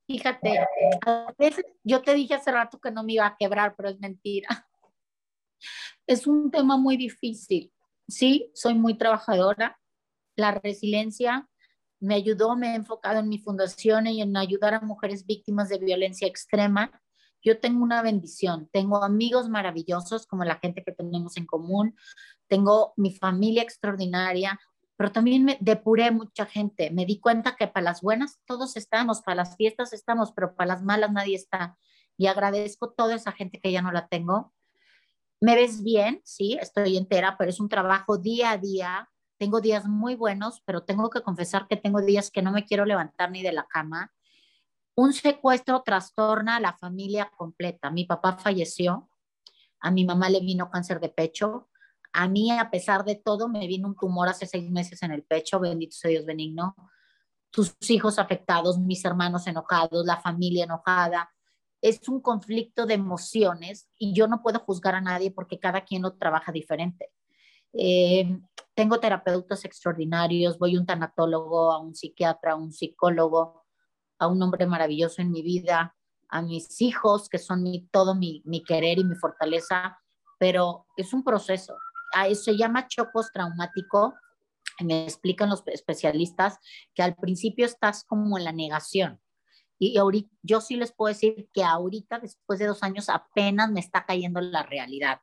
Fíjate, 0.07 0.59
a 1.05 1.33
veces 1.37 1.65
yo 1.83 2.01
te 2.01 2.13
dije 2.13 2.33
hace 2.33 2.51
rato 2.51 2.79
que 2.79 2.91
no 2.91 3.03
me 3.03 3.13
iba 3.13 3.25
a 3.25 3.37
quebrar, 3.37 3.75
pero 3.75 3.89
es 3.89 3.99
mentira. 3.99 4.47
Es 6.07 6.25
un 6.25 6.49
tema 6.49 6.77
muy 6.77 6.97
difícil. 6.97 7.71
Sí, 8.07 8.49
soy 8.55 8.73
muy 8.73 8.97
trabajadora. 8.97 9.79
La 10.35 10.51
resiliencia 10.51 11.47
me 11.99 12.15
ayudó, 12.15 12.55
me 12.55 12.71
he 12.71 12.75
enfocado 12.75 13.19
en 13.19 13.29
mi 13.29 13.39
fundación 13.39 14.07
y 14.07 14.21
en 14.21 14.35
ayudar 14.37 14.73
a 14.73 14.79
mujeres 14.81 15.25
víctimas 15.25 15.69
de 15.69 15.77
violencia 15.77 16.27
extrema. 16.27 17.01
Yo 17.41 17.59
tengo 17.59 17.83
una 17.83 18.01
bendición, 18.01 18.69
tengo 18.71 19.03
amigos 19.03 19.49
maravillosos 19.49 20.27
como 20.27 20.43
la 20.43 20.55
gente 20.57 20.83
que 20.83 20.91
tenemos 20.91 21.37
en 21.37 21.45
común, 21.45 21.95
tengo 22.47 22.93
mi 22.97 23.13
familia 23.13 23.63
extraordinaria, 23.63 24.59
pero 24.99 25.13
también 25.13 25.45
me 25.45 25.57
depuré 25.61 26.11
mucha 26.11 26.45
gente. 26.45 26.91
Me 26.91 27.05
di 27.05 27.21
cuenta 27.21 27.55
que 27.55 27.67
para 27.67 27.85
las 27.85 28.01
buenas 28.01 28.41
todos 28.45 28.75
estamos, 28.75 29.21
para 29.21 29.35
las 29.35 29.55
fiestas 29.55 29.93
estamos, 29.93 30.33
pero 30.33 30.55
para 30.55 30.67
las 30.67 30.83
malas 30.83 31.13
nadie 31.13 31.37
está. 31.37 31.77
Y 32.17 32.27
agradezco 32.27 32.91
toda 32.91 33.15
esa 33.15 33.31
gente 33.31 33.61
que 33.61 33.71
ya 33.71 33.81
no 33.81 33.93
la 33.93 34.09
tengo. 34.09 34.53
Me 35.39 35.55
ves 35.55 35.83
bien, 35.83 36.19
sí, 36.25 36.57
estoy 36.59 36.97
entera, 36.97 37.37
pero 37.37 37.49
es 37.49 37.61
un 37.61 37.69
trabajo 37.69 38.17
día 38.17 38.51
a 38.51 38.57
día. 38.57 39.09
Tengo 39.37 39.61
días 39.61 39.85
muy 39.85 40.15
buenos, 40.15 40.61
pero 40.65 40.83
tengo 40.83 41.09
que 41.09 41.21
confesar 41.21 41.69
que 41.69 41.77
tengo 41.77 42.01
días 42.01 42.29
que 42.29 42.41
no 42.41 42.51
me 42.51 42.65
quiero 42.65 42.83
levantar 42.83 43.31
ni 43.31 43.41
de 43.41 43.53
la 43.53 43.65
cama. 43.67 44.11
Un 44.99 45.13
secuestro 45.13 45.81
trastorna 45.81 46.57
a 46.57 46.59
la 46.59 46.73
familia 46.73 47.31
completa. 47.37 47.89
Mi 47.89 48.03
papá 48.03 48.35
falleció, 48.37 49.09
a 49.79 49.91
mi 49.91 50.03
mamá 50.03 50.29
le 50.29 50.41
vino 50.41 50.69
cáncer 50.69 50.99
de 50.99 51.07
pecho, 51.07 51.69
a 52.11 52.27
mí, 52.27 52.51
a 52.51 52.69
pesar 52.69 53.05
de 53.05 53.15
todo, 53.15 53.47
me 53.47 53.65
vino 53.65 53.87
un 53.87 53.95
tumor 53.95 54.27
hace 54.27 54.45
seis 54.45 54.69
meses 54.69 55.01
en 55.01 55.11
el 55.11 55.23
pecho, 55.23 55.57
bendito 55.61 55.95
sea 55.95 56.09
Dios 56.09 56.25
benigno. 56.25 56.75
Tus 57.49 57.77
hijos 57.89 58.19
afectados, 58.19 58.77
mis 58.77 59.05
hermanos 59.05 59.47
enojados, 59.47 60.05
la 60.05 60.19
familia 60.19 60.65
enojada. 60.65 61.31
Es 61.81 62.09
un 62.09 62.19
conflicto 62.19 62.85
de 62.85 62.95
emociones 62.95 63.89
y 63.97 64.13
yo 64.13 64.27
no 64.27 64.41
puedo 64.41 64.59
juzgar 64.59 64.95
a 64.95 65.01
nadie 65.01 65.31
porque 65.31 65.59
cada 65.59 65.85
quien 65.85 66.01
lo 66.01 66.17
trabaja 66.17 66.51
diferente. 66.51 67.13
Eh, 67.71 68.37
tengo 68.75 68.99
terapeutas 68.99 69.63
extraordinarios, 69.63 70.59
voy 70.59 70.75
a 70.75 70.79
un 70.81 70.85
tanatólogo, 70.85 71.71
a 71.71 71.79
un 71.79 71.95
psiquiatra, 71.95 72.51
a 72.51 72.55
un 72.57 72.73
psicólogo, 72.73 73.63
a 74.19 74.27
un 74.27 74.41
hombre 74.43 74.67
maravilloso 74.67 75.21
en 75.21 75.31
mi 75.31 75.41
vida, 75.41 75.95
a 76.29 76.41
mis 76.41 76.81
hijos, 76.81 77.29
que 77.29 77.39
son 77.39 77.63
mi, 77.63 77.87
todo 77.87 78.13
mi, 78.13 78.43
querer 78.67 78.99
y 78.99 79.03
mi 79.03 79.15
fortaleza, 79.15 79.97
pero 80.37 80.85
es 80.95 81.13
un 81.13 81.23
proceso 81.23 81.75
se 82.33 82.57
llama 82.57 82.87
choque 82.87 83.11
traumático 83.33 84.15
Me 84.79 85.03
explican 85.03 85.49
los 85.49 85.63
especialistas 85.67 86.59
que 86.93 87.03
al 87.03 87.15
principio 87.15 87.65
estás 87.65 88.03
como 88.03 88.37
en 88.37 88.45
la 88.45 88.51
negación. 88.53 89.19
Y 89.77 89.97
ahorita, 89.97 90.29
yo 90.41 90.59
sí 90.59 90.75
les 90.75 90.91
puedo 90.91 91.13
decir 91.13 91.49
que 91.53 91.63
ahorita, 91.63 92.19
después 92.19 92.59
de 92.59 92.67
dos 92.67 92.83
años, 92.83 93.09
apenas 93.09 93.71
me 93.71 93.79
está 93.79 94.05
cayendo 94.05 94.41
la 94.41 94.63
realidad. 94.63 95.21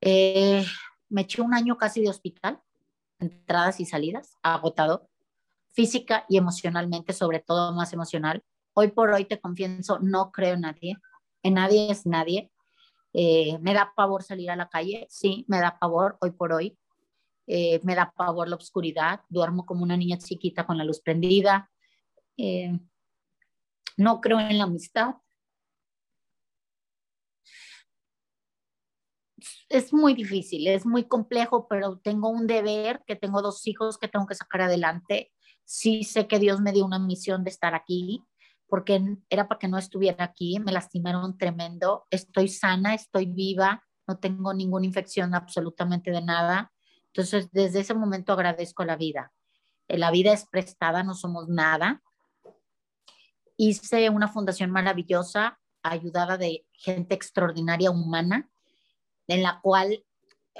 Eh, 0.00 0.64
me 1.10 1.22
eché 1.22 1.42
un 1.42 1.54
año 1.54 1.76
casi 1.76 2.02
de 2.02 2.08
hospital, 2.08 2.60
entradas 3.18 3.78
y 3.80 3.84
salidas, 3.84 4.38
agotado, 4.42 5.10
física 5.72 6.24
y 6.28 6.36
emocionalmente, 6.36 7.12
sobre 7.12 7.40
todo 7.40 7.72
más 7.72 7.92
emocional. 7.92 8.42
Hoy 8.74 8.88
por 8.88 9.10
hoy 9.10 9.24
te 9.24 9.40
confieso, 9.40 9.98
no 10.00 10.30
creo 10.32 10.54
en 10.54 10.62
nadie, 10.62 10.96
en 11.42 11.54
nadie 11.54 11.90
es 11.90 12.06
nadie. 12.06 12.50
Eh, 13.14 13.58
me 13.60 13.74
da 13.74 13.92
pavor 13.94 14.22
salir 14.22 14.50
a 14.50 14.56
la 14.56 14.68
calle, 14.68 15.06
sí, 15.10 15.44
me 15.48 15.60
da 15.60 15.78
pavor 15.78 16.16
hoy 16.20 16.30
por 16.32 16.52
hoy. 16.52 16.78
Eh, 17.46 17.80
me 17.82 17.94
da 17.94 18.12
pavor 18.16 18.48
la 18.48 18.56
oscuridad, 18.56 19.20
duermo 19.28 19.66
como 19.66 19.82
una 19.82 19.96
niña 19.96 20.18
chiquita 20.18 20.64
con 20.64 20.78
la 20.78 20.84
luz 20.84 21.00
prendida. 21.00 21.70
Eh, 22.36 22.78
no 23.96 24.20
creo 24.20 24.40
en 24.40 24.58
la 24.58 24.64
amistad. 24.64 25.16
Es 29.68 29.92
muy 29.92 30.14
difícil, 30.14 30.68
es 30.68 30.86
muy 30.86 31.04
complejo, 31.08 31.66
pero 31.68 31.98
tengo 31.98 32.28
un 32.28 32.46
deber, 32.46 33.02
que 33.06 33.16
tengo 33.16 33.42
dos 33.42 33.66
hijos 33.66 33.98
que 33.98 34.08
tengo 34.08 34.26
que 34.26 34.34
sacar 34.34 34.62
adelante. 34.62 35.32
Sí 35.64 36.04
sé 36.04 36.26
que 36.26 36.38
Dios 36.38 36.60
me 36.60 36.72
dio 36.72 36.84
una 36.84 36.98
misión 36.98 37.44
de 37.44 37.50
estar 37.50 37.74
aquí, 37.74 38.22
porque 38.66 39.18
era 39.28 39.48
para 39.48 39.58
que 39.58 39.68
no 39.68 39.78
estuviera 39.78 40.24
aquí, 40.24 40.58
me 40.58 40.72
lastimaron 40.72 41.36
tremendo, 41.36 42.06
estoy 42.10 42.48
sana, 42.48 42.94
estoy 42.94 43.26
viva, 43.26 43.84
no 44.06 44.18
tengo 44.18 44.54
ninguna 44.54 44.86
infección 44.86 45.34
absolutamente 45.34 46.10
de 46.10 46.22
nada. 46.22 46.72
Entonces, 47.06 47.50
desde 47.52 47.80
ese 47.80 47.94
momento 47.94 48.32
agradezco 48.32 48.84
la 48.84 48.96
vida. 48.96 49.32
Eh, 49.88 49.98
la 49.98 50.10
vida 50.10 50.32
es 50.32 50.46
prestada, 50.46 51.02
no 51.02 51.14
somos 51.14 51.48
nada. 51.48 52.02
Hice 53.56 54.08
una 54.08 54.28
fundación 54.28 54.70
maravillosa, 54.70 55.60
ayudada 55.82 56.38
de 56.38 56.66
gente 56.72 57.14
extraordinaria, 57.14 57.90
humana, 57.90 58.50
en 59.28 59.42
la 59.42 59.60
cual 59.60 60.04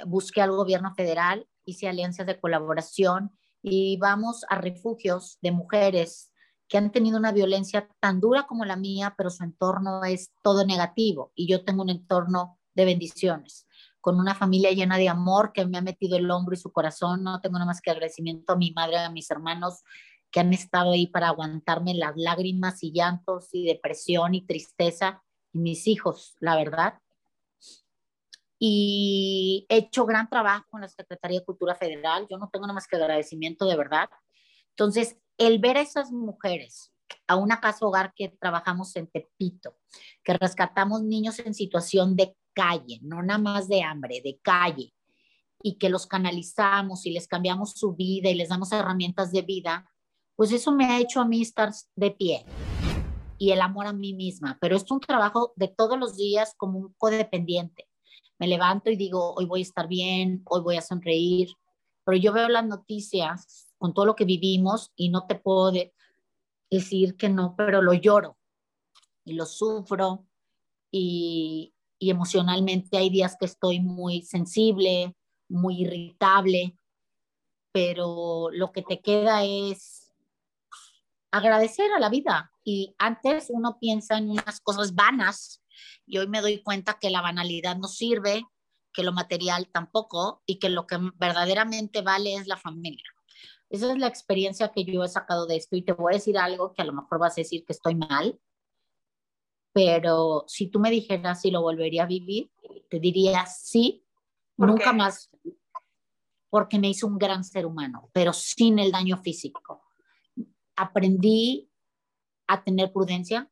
busqué 0.05 0.41
al 0.41 0.51
gobierno 0.51 0.93
federal, 0.93 1.47
hice 1.65 1.87
alianzas 1.87 2.27
de 2.27 2.39
colaboración 2.39 3.35
y 3.63 3.97
vamos 3.97 4.45
a 4.49 4.59
refugios 4.59 5.39
de 5.41 5.51
mujeres 5.51 6.31
que 6.67 6.77
han 6.77 6.91
tenido 6.91 7.17
una 7.17 7.31
violencia 7.31 7.87
tan 7.99 8.19
dura 8.19 8.43
como 8.43 8.65
la 8.65 8.75
mía, 8.75 9.15
pero 9.17 9.29
su 9.29 9.43
entorno 9.43 10.03
es 10.03 10.31
todo 10.43 10.65
negativo 10.65 11.31
y 11.33 11.47
yo 11.47 11.63
tengo 11.63 11.81
un 11.81 11.89
entorno 11.89 12.59
de 12.75 12.85
bendiciones, 12.85 13.67
con 14.01 14.19
una 14.19 14.35
familia 14.35 14.71
llena 14.71 14.97
de 14.97 15.07
amor 15.07 15.53
que 15.53 15.65
me 15.65 15.77
ha 15.77 15.81
metido 15.81 16.17
el 16.17 16.29
hombro 16.29 16.55
y 16.55 16.57
su 16.57 16.71
corazón. 16.71 17.23
No 17.23 17.39
tengo 17.39 17.53
nada 17.53 17.67
más 17.67 17.79
que 17.79 17.91
agradecimiento 17.91 18.53
a 18.53 18.57
mi 18.57 18.71
madre, 18.71 18.97
a 18.97 19.09
mis 19.09 19.31
hermanos 19.31 19.81
que 20.29 20.39
han 20.39 20.51
estado 20.51 20.91
ahí 20.91 21.07
para 21.07 21.27
aguantarme 21.27 21.93
las 21.93 22.17
lágrimas 22.17 22.83
y 22.83 22.91
llantos 22.91 23.49
y 23.53 23.65
depresión 23.65 24.33
y 24.33 24.45
tristeza 24.45 25.23
y 25.53 25.59
mis 25.59 25.87
hijos, 25.87 26.35
la 26.39 26.55
verdad. 26.55 26.95
Y 28.65 29.65
he 29.67 29.75
hecho 29.75 30.05
gran 30.05 30.29
trabajo 30.29 30.63
con 30.69 30.79
la 30.79 30.87
Secretaría 30.87 31.39
de 31.41 31.45
Cultura 31.45 31.75
Federal. 31.75 32.25
Yo 32.31 32.37
no 32.37 32.49
tengo 32.49 32.65
nada 32.65 32.73
más 32.73 32.87
que 32.87 32.95
agradecimiento 32.95 33.65
de 33.65 33.75
verdad. 33.75 34.07
Entonces, 34.69 35.17
el 35.37 35.59
ver 35.59 35.75
a 35.75 35.81
esas 35.81 36.13
mujeres, 36.13 36.93
a 37.27 37.35
una 37.35 37.59
casa 37.59 37.85
hogar 37.85 38.13
que 38.15 38.29
trabajamos 38.29 38.95
en 38.95 39.07
Tepito, 39.07 39.75
que 40.23 40.37
rescatamos 40.37 41.03
niños 41.03 41.39
en 41.39 41.53
situación 41.53 42.15
de 42.15 42.37
calle, 42.53 42.99
no 43.01 43.21
nada 43.21 43.37
más 43.37 43.67
de 43.67 43.83
hambre, 43.83 44.21
de 44.23 44.39
calle, 44.41 44.93
y 45.61 45.77
que 45.77 45.89
los 45.89 46.07
canalizamos 46.07 47.05
y 47.05 47.11
les 47.11 47.27
cambiamos 47.27 47.71
su 47.71 47.93
vida 47.93 48.29
y 48.29 48.35
les 48.35 48.47
damos 48.47 48.71
herramientas 48.71 49.33
de 49.33 49.41
vida, 49.41 49.91
pues 50.37 50.53
eso 50.53 50.71
me 50.71 50.85
ha 50.85 51.01
hecho 51.01 51.19
a 51.19 51.25
mí 51.25 51.41
estar 51.41 51.73
de 51.97 52.11
pie 52.11 52.45
y 53.37 53.51
el 53.51 53.59
amor 53.59 53.87
a 53.87 53.93
mí 53.93 54.13
misma. 54.13 54.57
Pero 54.61 54.77
es 54.77 54.89
un 54.89 55.01
trabajo 55.01 55.51
de 55.57 55.67
todos 55.67 55.99
los 55.99 56.15
días 56.15 56.53
como 56.55 56.79
un 56.79 56.93
codependiente. 56.97 57.89
Me 58.43 58.49
levanto 58.49 58.91
y 58.91 58.97
digo, 58.97 59.33
hoy 59.35 59.45
voy 59.45 59.61
a 59.61 59.63
estar 59.63 59.87
bien, 59.87 60.41
hoy 60.49 60.59
voy 60.59 60.75
a 60.75 60.81
sonreír, 60.81 61.55
pero 62.03 62.17
yo 62.17 62.33
veo 62.33 62.49
las 62.49 62.65
noticias 62.65 63.73
con 63.77 63.93
todo 63.93 64.05
lo 64.05 64.17
que 64.17 64.25
vivimos 64.25 64.91
y 64.97 65.07
no 65.07 65.27
te 65.27 65.35
puedo 65.35 65.71
decir 66.69 67.15
que 67.15 67.29
no, 67.29 67.55
pero 67.55 67.81
lo 67.81 67.93
lloro 67.93 68.37
y 69.23 69.35
lo 69.35 69.45
sufro 69.45 70.27
y, 70.91 71.73
y 71.97 72.09
emocionalmente 72.09 72.97
hay 72.97 73.09
días 73.09 73.37
que 73.39 73.45
estoy 73.45 73.79
muy 73.79 74.23
sensible, 74.23 75.15
muy 75.47 75.83
irritable, 75.83 76.77
pero 77.71 78.49
lo 78.51 78.73
que 78.73 78.81
te 78.81 78.99
queda 78.99 79.45
es 79.45 80.11
agradecer 81.31 81.93
a 81.93 81.99
la 82.01 82.09
vida. 82.09 82.51
Y 82.65 82.93
antes 82.97 83.49
uno 83.49 83.79
piensa 83.79 84.17
en 84.17 84.31
unas 84.31 84.59
cosas 84.59 84.93
vanas 84.93 85.62
y 86.05 86.17
hoy 86.17 86.27
me 86.27 86.41
doy 86.41 86.61
cuenta 86.61 86.97
que 86.99 87.09
la 87.09 87.21
banalidad 87.21 87.77
no 87.77 87.87
sirve, 87.87 88.43
que 88.93 89.03
lo 89.03 89.11
material 89.11 89.69
tampoco 89.71 90.43
y 90.45 90.59
que 90.59 90.69
lo 90.69 90.85
que 90.85 90.97
verdaderamente 91.15 92.01
vale 92.01 92.35
es 92.35 92.47
la 92.47 92.57
familia. 92.57 93.03
Esa 93.69 93.91
es 93.91 93.97
la 93.97 94.07
experiencia 94.07 94.71
que 94.71 94.85
yo 94.85 95.03
he 95.03 95.07
sacado 95.07 95.47
de 95.47 95.55
esto 95.55 95.75
y 95.75 95.81
te 95.81 95.93
voy 95.93 96.13
a 96.13 96.17
decir 96.17 96.37
algo 96.37 96.73
que 96.73 96.83
a 96.83 96.85
lo 96.85 96.93
mejor 96.93 97.19
vas 97.19 97.33
a 97.33 97.41
decir 97.41 97.65
que 97.65 97.73
estoy 97.73 97.95
mal, 97.95 98.39
pero 99.73 100.45
si 100.47 100.67
tú 100.67 100.79
me 100.79 100.91
dijeras 100.91 101.41
si 101.41 101.49
lo 101.49 101.61
volvería 101.61 102.03
a 102.03 102.07
vivir, 102.07 102.51
te 102.89 102.99
diría 102.99 103.47
sí, 103.47 104.05
nunca 104.55 104.93
más, 104.93 105.31
porque 106.51 106.77
me 106.77 106.89
hizo 106.89 107.07
un 107.07 107.17
gran 107.17 107.43
ser 107.43 107.65
humano, 107.65 108.11
pero 108.13 108.31
sin 108.31 108.77
el 108.77 108.91
daño 108.91 109.17
físico. 109.17 109.81
Aprendí 110.75 111.71
a 112.45 112.63
tener 112.63 112.93
prudencia, 112.93 113.49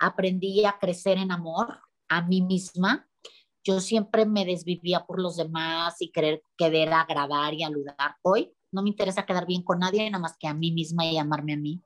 aprendí 0.00 0.64
a 0.64 0.78
crecer 0.78 1.18
en 1.18 1.30
amor 1.30 1.78
a 2.08 2.22
mí 2.22 2.40
misma. 2.40 3.06
Yo 3.62 3.80
siempre 3.80 4.24
me 4.24 4.46
desvivía 4.46 5.04
por 5.04 5.20
los 5.20 5.36
demás 5.36 6.00
y 6.00 6.10
querer, 6.10 6.42
querer 6.56 6.92
agradar 6.92 7.52
y 7.54 7.62
aludar. 7.62 8.16
Hoy 8.22 8.52
no 8.72 8.82
me 8.82 8.88
interesa 8.88 9.26
quedar 9.26 9.46
bien 9.46 9.62
con 9.62 9.78
nadie, 9.78 10.10
nada 10.10 10.22
más 10.22 10.36
que 10.38 10.48
a 10.48 10.54
mí 10.54 10.72
misma 10.72 11.04
y 11.04 11.18
amarme 11.18 11.52
a 11.52 11.58
mí. 11.58 11.82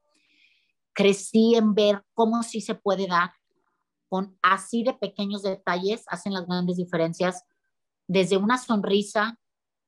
Crecí 0.92 1.56
en 1.56 1.74
ver 1.74 2.04
cómo 2.14 2.44
sí 2.44 2.60
se 2.60 2.76
puede 2.76 3.08
dar, 3.08 3.32
con 4.08 4.38
así 4.42 4.84
de 4.84 4.94
pequeños 4.94 5.42
detalles 5.42 6.04
hacen 6.06 6.32
las 6.32 6.46
grandes 6.46 6.76
diferencias, 6.76 7.42
desde 8.06 8.36
una 8.36 8.58
sonrisa, 8.58 9.40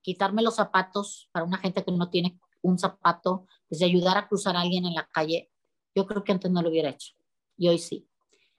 quitarme 0.02 0.42
los 0.42 0.56
zapatos 0.56 1.28
para 1.30 1.44
una 1.44 1.58
gente 1.58 1.84
que 1.84 1.92
no 1.92 2.10
tiene 2.10 2.40
un 2.60 2.76
zapato, 2.76 3.46
desde 3.68 3.84
ayudar 3.84 4.16
a 4.16 4.26
cruzar 4.26 4.56
a 4.56 4.62
alguien 4.62 4.84
en 4.84 4.94
la 4.94 5.06
calle. 5.12 5.48
Yo 5.94 6.06
creo 6.06 6.24
que 6.24 6.32
antes 6.32 6.50
no 6.50 6.60
lo 6.60 6.70
hubiera 6.70 6.90
hecho 6.90 7.14
y 7.56 7.68
hoy 7.68 7.78
sí. 7.78 8.08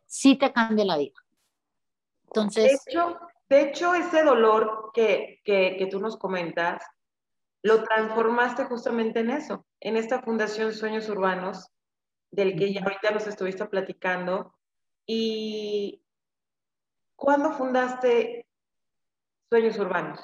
Sí 0.08 0.38
te 0.38 0.52
cambia 0.52 0.86
la 0.86 0.98
vida. 0.98 1.24
Entonces... 2.28 2.84
De 2.86 2.92
hecho, 2.92 3.20
de 3.50 3.62
hecho 3.62 3.94
ese 3.94 4.24
dolor 4.24 4.92
que, 4.94 5.42
que, 5.44 5.76
que 5.78 5.88
tú 5.88 6.00
nos 6.00 6.18
comentas, 6.18 6.82
lo 7.62 7.84
transformaste 7.84 8.66
justamente 8.66 9.20
en 9.20 9.30
eso, 9.30 9.66
en 9.80 9.98
esta 9.98 10.22
Fundación 10.22 10.74
Sueños 10.74 11.10
Urbanos, 11.10 11.68
del 12.32 12.58
que 12.58 12.74
ya 12.74 12.82
ahorita 12.82 13.12
nos 13.12 13.28
estuviste 13.28 13.66
platicando. 13.66 14.54
¿Y 15.06 16.02
cuándo 17.16 17.52
fundaste 17.52 18.48
Sueños 19.50 19.78
Urbanos? 19.78 20.20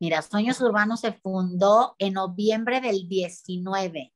Mira, 0.00 0.22
Sueños 0.22 0.60
Urbanos 0.60 1.00
se 1.00 1.12
fundó 1.12 1.96
en 1.98 2.14
noviembre 2.14 2.80
del 2.80 3.08
19. 3.08 4.12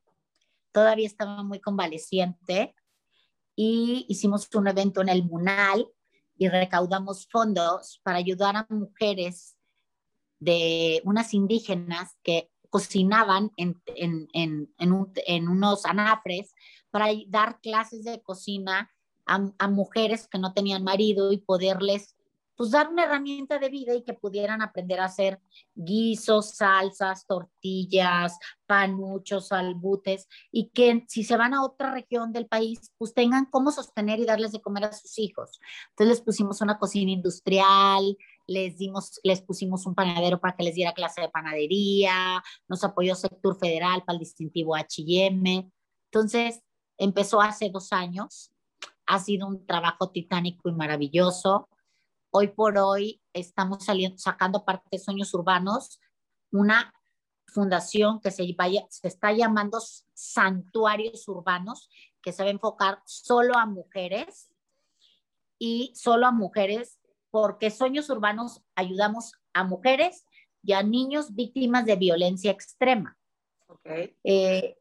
Todavía 0.70 1.06
estaba 1.06 1.42
muy 1.42 1.60
convaleciente 1.60 2.74
hicimos 4.08 4.48
un 4.54 4.68
evento 4.68 5.00
en 5.00 5.08
el 5.08 5.24
Munal 5.24 5.86
y 6.36 6.48
recaudamos 6.48 7.26
fondos 7.28 8.00
para 8.02 8.18
ayudar 8.18 8.56
a 8.56 8.66
mujeres 8.68 9.56
de 10.40 11.00
unas 11.04 11.34
indígenas 11.34 12.16
que 12.22 12.50
cocinaban 12.68 13.52
en, 13.56 13.80
en, 13.86 14.28
en, 14.32 14.72
en, 14.78 15.48
unos 15.48 15.84
anafres 15.84 16.54
para 16.90 17.08
dar 17.28 17.60
clases 17.60 18.02
de 18.02 18.22
cocina 18.22 18.90
a, 19.26 19.68
mujeres 19.68 20.26
que 20.26 20.38
no 20.38 20.52
tenían 20.52 20.82
marido 20.82 21.32
y 21.32 21.38
poderles 21.38 22.16
pues 22.62 22.70
dar 22.70 22.90
una 22.90 23.02
herramienta 23.02 23.58
de 23.58 23.68
vida 23.68 23.92
y 23.92 24.04
que 24.04 24.12
pudieran 24.12 24.62
aprender 24.62 25.00
a 25.00 25.06
hacer 25.06 25.40
guisos, 25.74 26.50
salsas, 26.50 27.26
tortillas, 27.26 28.38
panuchos, 28.66 29.50
albutes 29.50 30.28
y 30.52 30.68
que 30.68 31.04
si 31.08 31.24
se 31.24 31.36
van 31.36 31.54
a 31.54 31.64
otra 31.64 31.90
región 31.90 32.32
del 32.32 32.46
país, 32.46 32.92
pues 32.98 33.14
tengan 33.14 33.46
cómo 33.46 33.72
sostener 33.72 34.20
y 34.20 34.26
darles 34.26 34.52
de 34.52 34.60
comer 34.60 34.84
a 34.84 34.92
sus 34.92 35.18
hijos. 35.18 35.58
Entonces 35.88 36.18
les 36.18 36.24
pusimos 36.24 36.60
una 36.60 36.78
cocina 36.78 37.10
industrial, 37.10 38.16
les 38.46 38.78
dimos, 38.78 39.18
les 39.24 39.42
pusimos 39.42 39.84
un 39.84 39.96
panadero 39.96 40.38
para 40.38 40.54
que 40.54 40.62
les 40.62 40.76
diera 40.76 40.92
clase 40.92 41.20
de 41.20 41.30
panadería, 41.30 42.44
nos 42.68 42.84
apoyó 42.84 43.16
Sector 43.16 43.58
Federal 43.58 44.04
para 44.04 44.14
el 44.14 44.20
distintivo 44.20 44.76
H&M. 44.76 45.68
Entonces, 46.12 46.62
empezó 46.96 47.40
hace 47.40 47.70
dos 47.70 47.92
años, 47.92 48.52
ha 49.06 49.18
sido 49.18 49.48
un 49.48 49.66
trabajo 49.66 50.10
titánico 50.10 50.68
y 50.68 50.72
maravilloso. 50.74 51.68
Hoy 52.34 52.48
por 52.48 52.78
hoy 52.78 53.20
estamos 53.34 53.84
saliendo, 53.84 54.16
sacando 54.16 54.64
parte 54.64 54.88
de 54.90 54.98
Sueños 54.98 55.34
Urbanos, 55.34 56.00
una 56.50 56.94
fundación 57.46 58.22
que 58.22 58.30
se, 58.30 58.50
vaya, 58.56 58.86
se 58.88 59.08
está 59.08 59.32
llamando 59.32 59.78
Santuarios 60.14 61.28
Urbanos, 61.28 61.90
que 62.22 62.32
se 62.32 62.42
va 62.42 62.48
a 62.48 62.52
enfocar 62.52 63.02
solo 63.04 63.58
a 63.58 63.66
mujeres 63.66 64.48
y 65.58 65.92
solo 65.94 66.26
a 66.26 66.32
mujeres, 66.32 66.98
porque 67.30 67.70
Sueños 67.70 68.08
Urbanos 68.08 68.62
ayudamos 68.76 69.34
a 69.52 69.64
mujeres 69.64 70.24
y 70.62 70.72
a 70.72 70.82
niños 70.82 71.34
víctimas 71.34 71.84
de 71.84 71.96
violencia 71.96 72.50
extrema. 72.50 73.14
Okay. 73.66 74.16
Eh, 74.24 74.78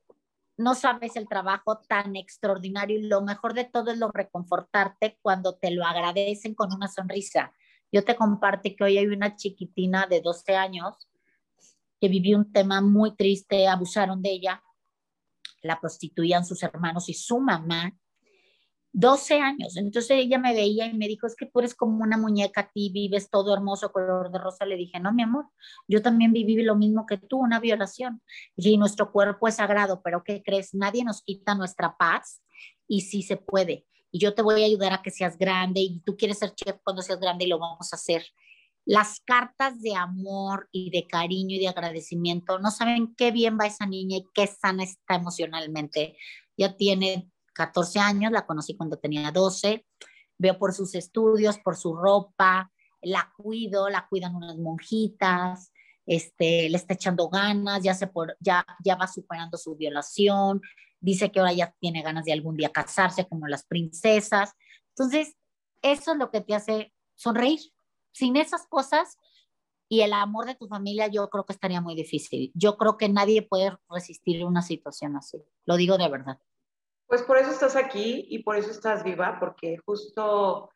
no 0.61 0.75
sabes 0.75 1.15
el 1.15 1.27
trabajo 1.27 1.79
tan 1.87 2.15
extraordinario 2.15 2.99
y 2.99 3.03
lo 3.03 3.21
mejor 3.21 3.53
de 3.53 3.65
todo 3.65 3.91
es 3.91 3.97
lo 3.97 4.09
reconfortarte 4.11 5.17
cuando 5.21 5.57
te 5.57 5.71
lo 5.71 5.85
agradecen 5.85 6.55
con 6.55 6.73
una 6.73 6.87
sonrisa. 6.87 7.51
Yo 7.91 8.05
te 8.05 8.15
comparto 8.15 8.69
que 8.77 8.83
hoy 8.83 8.97
hay 8.97 9.07
una 9.07 9.35
chiquitina 9.35 10.07
de 10.07 10.21
12 10.21 10.55
años 10.55 11.09
que 11.99 12.07
vivió 12.07 12.37
un 12.37 12.51
tema 12.51 12.81
muy 12.81 13.15
triste, 13.15 13.67
abusaron 13.67 14.21
de 14.21 14.31
ella, 14.31 14.63
la 15.61 15.79
prostituían 15.79 16.45
sus 16.45 16.63
hermanos 16.63 17.09
y 17.09 17.13
su 17.13 17.39
mamá 17.39 17.93
12 18.93 19.39
años. 19.39 19.77
Entonces 19.77 20.11
ella 20.11 20.37
me 20.37 20.53
veía 20.53 20.85
y 20.85 20.93
me 20.93 21.07
dijo, 21.07 21.25
es 21.25 21.35
que 21.35 21.45
tú 21.45 21.59
eres 21.59 21.75
como 21.75 22.03
una 22.03 22.17
muñeca, 22.17 22.61
a 22.61 22.71
ti 22.71 22.91
vives 22.93 23.29
todo 23.29 23.53
hermoso, 23.53 23.91
color 23.91 24.31
de 24.31 24.39
rosa. 24.39 24.65
Le 24.65 24.75
dije, 24.75 24.99
no, 24.99 25.13
mi 25.13 25.23
amor, 25.23 25.45
yo 25.87 26.01
también 26.01 26.33
viví 26.33 26.61
lo 26.61 26.75
mismo 26.75 27.05
que 27.05 27.17
tú, 27.17 27.39
una 27.39 27.59
violación. 27.59 28.21
Y 28.55 28.77
nuestro 28.77 29.11
cuerpo 29.11 29.47
es 29.47 29.55
sagrado, 29.55 30.01
pero 30.03 30.23
¿qué 30.23 30.43
crees? 30.43 30.73
Nadie 30.73 31.03
nos 31.03 31.21
quita 31.21 31.55
nuestra 31.55 31.95
paz 31.97 32.41
y 32.87 33.01
sí 33.01 33.23
se 33.23 33.37
puede. 33.37 33.85
Y 34.11 34.19
yo 34.19 34.33
te 34.33 34.41
voy 34.41 34.61
a 34.61 34.65
ayudar 34.65 34.91
a 34.93 35.01
que 35.01 35.11
seas 35.11 35.37
grande 35.37 35.79
y 35.79 36.01
tú 36.01 36.17
quieres 36.17 36.39
ser 36.39 36.53
chef 36.53 36.77
cuando 36.83 37.01
seas 37.01 37.19
grande 37.19 37.45
y 37.45 37.47
lo 37.47 37.59
vamos 37.59 37.93
a 37.93 37.95
hacer. 37.95 38.25
Las 38.83 39.21
cartas 39.21 39.79
de 39.81 39.95
amor 39.95 40.67
y 40.71 40.89
de 40.89 41.07
cariño 41.07 41.55
y 41.55 41.59
de 41.59 41.69
agradecimiento, 41.69 42.59
no 42.59 42.71
saben 42.71 43.15
qué 43.15 43.31
bien 43.31 43.57
va 43.57 43.67
esa 43.67 43.85
niña 43.85 44.17
y 44.17 44.25
qué 44.33 44.47
sana 44.47 44.83
está 44.83 45.15
emocionalmente. 45.15 46.17
Ya 46.57 46.75
tiene 46.75 47.30
14 47.53 47.99
años, 47.99 48.31
la 48.31 48.45
conocí 48.45 48.75
cuando 48.75 48.97
tenía 48.97 49.31
12, 49.31 49.85
veo 50.37 50.57
por 50.57 50.73
sus 50.73 50.95
estudios, 50.95 51.59
por 51.59 51.75
su 51.75 51.95
ropa, 51.95 52.71
la 53.01 53.31
cuido, 53.35 53.89
la 53.89 54.07
cuidan 54.07 54.35
unas 54.35 54.57
monjitas, 54.57 55.71
este, 56.05 56.69
le 56.69 56.77
está 56.77 56.93
echando 56.93 57.29
ganas, 57.29 57.83
ya, 57.83 57.93
se 57.93 58.07
por, 58.07 58.35
ya, 58.39 58.65
ya 58.83 58.95
va 58.95 59.07
superando 59.07 59.57
su 59.57 59.75
violación, 59.75 60.61
dice 60.99 61.31
que 61.31 61.39
ahora 61.39 61.53
ya 61.53 61.75
tiene 61.79 62.01
ganas 62.01 62.25
de 62.25 62.33
algún 62.33 62.57
día 62.57 62.69
casarse 62.69 63.27
como 63.27 63.47
las 63.47 63.65
princesas. 63.65 64.53
Entonces, 64.89 65.35
eso 65.81 66.11
es 66.11 66.17
lo 66.17 66.31
que 66.31 66.41
te 66.41 66.55
hace 66.55 66.93
sonreír. 67.15 67.59
Sin 68.13 68.35
esas 68.35 68.67
cosas 68.67 69.17
y 69.89 70.01
el 70.01 70.13
amor 70.13 70.45
de 70.45 70.55
tu 70.55 70.67
familia, 70.67 71.07
yo 71.07 71.29
creo 71.29 71.45
que 71.45 71.53
estaría 71.53 71.81
muy 71.81 71.95
difícil. 71.95 72.51
Yo 72.53 72.77
creo 72.77 72.97
que 72.97 73.09
nadie 73.09 73.41
puede 73.41 73.77
resistir 73.89 74.45
una 74.45 74.61
situación 74.61 75.15
así. 75.15 75.43
Lo 75.65 75.75
digo 75.75 75.97
de 75.97 76.09
verdad. 76.09 76.39
Pues 77.11 77.23
por 77.23 77.37
eso 77.37 77.51
estás 77.51 77.75
aquí 77.75 78.25
y 78.29 78.41
por 78.41 78.55
eso 78.55 78.71
estás 78.71 79.03
viva, 79.03 79.35
porque 79.37 79.77
justo 79.85 80.69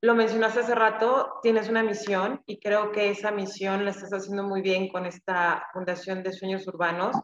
lo 0.00 0.14
mencionaste 0.14 0.60
hace 0.60 0.74
rato, 0.74 1.34
tienes 1.42 1.68
una 1.68 1.82
misión 1.82 2.42
y 2.46 2.60
creo 2.60 2.92
que 2.92 3.10
esa 3.10 3.30
misión 3.30 3.84
la 3.84 3.90
estás 3.90 4.10
haciendo 4.10 4.42
muy 4.42 4.62
bien 4.62 4.88
con 4.88 5.04
esta 5.04 5.66
Fundación 5.74 6.22
de 6.22 6.32
Sueños 6.32 6.66
Urbanos. 6.66 7.14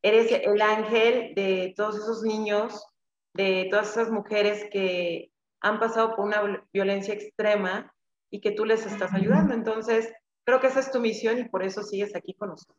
Eres 0.00 0.30
el 0.30 0.62
ángel 0.62 1.34
de 1.34 1.74
todos 1.76 1.96
esos 1.96 2.22
niños, 2.22 2.86
de 3.34 3.66
todas 3.68 3.90
esas 3.90 4.12
mujeres 4.12 4.64
que 4.70 5.32
han 5.60 5.80
pasado 5.80 6.14
por 6.14 6.26
una 6.26 6.64
violencia 6.72 7.14
extrema 7.14 7.92
y 8.30 8.40
que 8.40 8.52
tú 8.52 8.64
les 8.64 8.86
estás 8.86 9.12
ayudando. 9.12 9.54
Entonces, 9.54 10.08
creo 10.44 10.60
que 10.60 10.68
esa 10.68 10.78
es 10.78 10.92
tu 10.92 11.00
misión 11.00 11.40
y 11.40 11.48
por 11.48 11.64
eso 11.64 11.82
sigues 11.82 12.14
aquí 12.14 12.34
con 12.34 12.50
nosotros. 12.50 12.78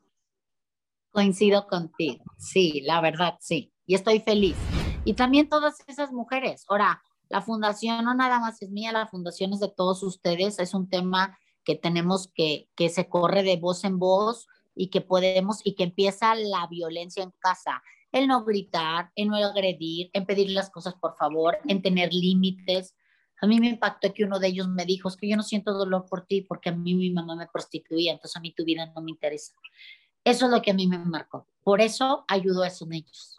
Coincido 1.11 1.67
contigo, 1.67 2.23
sí, 2.37 2.79
la 2.85 3.01
verdad, 3.01 3.33
sí. 3.41 3.73
Y 3.85 3.95
estoy 3.95 4.21
feliz 4.21 4.55
y 5.05 5.13
también 5.13 5.49
todas 5.49 5.77
esas 5.87 6.11
mujeres. 6.11 6.65
Ahora, 6.69 7.01
la 7.29 7.41
fundación 7.41 8.05
no 8.05 8.13
nada 8.13 8.39
más 8.39 8.61
es 8.61 8.69
mía, 8.69 8.91
la 8.91 9.07
fundación 9.07 9.53
es 9.53 9.59
de 9.59 9.69
todos 9.69 10.03
ustedes, 10.03 10.59
es 10.59 10.73
un 10.73 10.89
tema 10.89 11.37
que 11.63 11.75
tenemos 11.75 12.29
que, 12.33 12.69
que 12.75 12.89
se 12.89 13.07
corre 13.07 13.43
de 13.43 13.57
voz 13.57 13.83
en 13.83 13.99
voz 13.99 14.47
y 14.75 14.87
que 14.87 15.01
podemos 15.01 15.61
y 15.63 15.75
que 15.75 15.83
empieza 15.83 16.35
la 16.35 16.67
violencia 16.67 17.23
en 17.23 17.31
casa, 17.39 17.81
el 18.11 18.27
no 18.27 18.43
gritar, 18.43 19.11
en 19.15 19.29
no 19.29 19.37
agredir, 19.37 20.09
en 20.13 20.25
pedir 20.25 20.51
las 20.51 20.69
cosas 20.69 20.93
por 20.95 21.15
favor, 21.17 21.57
en 21.67 21.81
tener 21.81 22.13
límites. 22.13 22.95
A 23.41 23.47
mí 23.47 23.59
me 23.59 23.69
impactó 23.69 24.13
que 24.13 24.23
uno 24.23 24.39
de 24.39 24.47
ellos 24.47 24.67
me 24.67 24.85
dijo, 24.85 25.09
es 25.09 25.17
que 25.17 25.27
yo 25.27 25.35
no 25.35 25.43
siento 25.43 25.73
dolor 25.73 26.05
por 26.09 26.25
ti 26.25 26.41
porque 26.41 26.69
a 26.69 26.75
mí 26.75 26.93
mi 26.95 27.09
mamá 27.11 27.35
me 27.35 27.47
prostituía, 27.47 28.13
entonces 28.13 28.37
a 28.37 28.39
mí 28.39 28.53
tu 28.53 28.63
vida 28.63 28.85
no 28.93 29.01
me 29.01 29.11
interesa. 29.11 29.53
Eso 30.23 30.45
es 30.45 30.51
lo 30.51 30.61
que 30.61 30.71
a 30.71 30.73
mí 30.73 30.87
me 30.87 30.97
marcó. 30.97 31.47
Por 31.63 31.81
eso 31.81 32.23
ayudo 32.27 32.63
a 32.63 32.67
esos 32.67 32.87
niños. 32.87 33.37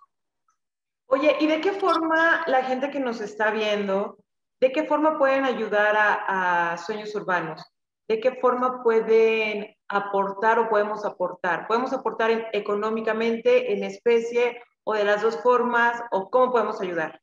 Oye, 1.14 1.36
¿y 1.38 1.46
de 1.46 1.60
qué 1.60 1.70
forma 1.70 2.42
la 2.48 2.64
gente 2.64 2.90
que 2.90 2.98
nos 2.98 3.20
está 3.20 3.52
viendo, 3.52 4.18
de 4.60 4.72
qué 4.72 4.82
forma 4.82 5.16
pueden 5.16 5.44
ayudar 5.44 5.94
a, 5.96 6.76
Sueños 6.76 7.14
Urbanos? 7.14 7.62
¿De 8.08 8.18
qué 8.18 8.32
forma 8.32 8.82
pueden 8.82 9.76
aportar 9.86 10.58
o 10.58 10.68
podemos 10.68 11.04
aportar? 11.04 11.68
¿Podemos 11.68 11.92
aportar 11.92 12.48
económicamente, 12.52 13.72
en 13.72 13.84
especie 13.84 14.60
o 14.82 14.94
de 14.94 15.04
las 15.04 15.22
dos 15.22 15.36
formas? 15.36 16.02
¿O 16.10 16.30
cómo 16.30 16.50
podemos 16.50 16.80
ayudar? 16.80 17.20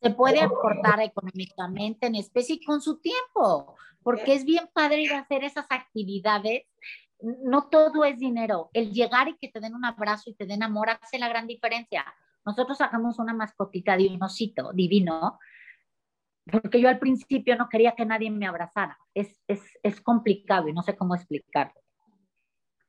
Se 0.00 0.08
puede 0.08 0.40
aportar 0.40 1.02
económicamente 1.02 2.06
en 2.06 2.14
especie 2.14 2.54
y 2.54 2.64
con 2.64 2.80
su 2.80 3.00
tiempo, 3.02 3.76
porque 4.02 4.32
es 4.32 4.46
bien 4.46 4.70
padre 4.72 5.02
ir 5.02 5.12
a 5.12 5.18
hacer 5.18 5.44
esas 5.44 5.66
actividades. 5.68 6.62
No 7.20 7.68
todo 7.68 8.06
es 8.06 8.18
dinero. 8.18 8.70
El 8.72 8.94
llegar 8.94 9.28
y 9.28 9.36
que 9.36 9.48
te 9.48 9.60
den 9.60 9.74
un 9.74 9.84
abrazo 9.84 10.30
y 10.30 10.34
te 10.34 10.46
den 10.46 10.62
amor 10.62 10.88
hace 10.88 11.18
la 11.18 11.28
gran 11.28 11.46
diferencia. 11.46 12.06
Nosotros 12.44 12.78
sacamos 12.78 13.18
una 13.18 13.32
mascotita 13.32 13.96
de 13.96 14.08
un 14.08 14.22
osito 14.22 14.72
divino, 14.72 15.38
porque 16.50 16.80
yo 16.80 16.88
al 16.88 16.98
principio 16.98 17.56
no 17.56 17.68
quería 17.68 17.92
que 17.92 18.04
nadie 18.04 18.30
me 18.30 18.46
abrazara. 18.46 18.98
Es, 19.14 19.40
es, 19.46 19.62
es 19.82 20.00
complicado 20.00 20.68
y 20.68 20.72
no 20.72 20.82
sé 20.82 20.96
cómo 20.96 21.14
explicarlo. 21.14 21.80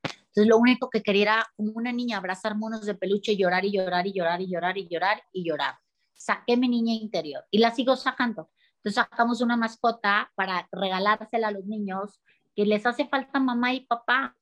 Entonces 0.02 0.50
lo 0.50 0.58
único 0.58 0.90
que 0.90 1.02
quería 1.02 1.22
era 1.22 1.46
una 1.56 1.92
niña 1.92 2.18
abrazar 2.18 2.56
monos 2.56 2.84
de 2.84 2.94
peluche 2.94 3.32
y 3.32 3.38
llorar 3.38 3.64
y 3.64 3.72
llorar 3.72 4.06
y 4.06 4.12
llorar 4.12 4.42
y 4.42 4.46
llorar 4.46 4.76
y 4.76 4.86
llorar 4.86 5.22
y 5.32 5.48
llorar. 5.48 5.76
Saqué 6.12 6.58
mi 6.58 6.68
niña 6.68 6.92
interior 6.92 7.44
y 7.50 7.58
la 7.58 7.70
sigo 7.70 7.96
sacando. 7.96 8.50
Entonces 8.76 9.02
sacamos 9.02 9.40
una 9.40 9.56
mascota 9.56 10.30
para 10.34 10.68
regalársela 10.70 11.48
a 11.48 11.52
los 11.52 11.64
niños 11.64 12.20
que 12.54 12.66
les 12.66 12.84
hace 12.84 13.06
falta 13.08 13.40
mamá 13.40 13.72
y 13.72 13.86
papá 13.86 14.36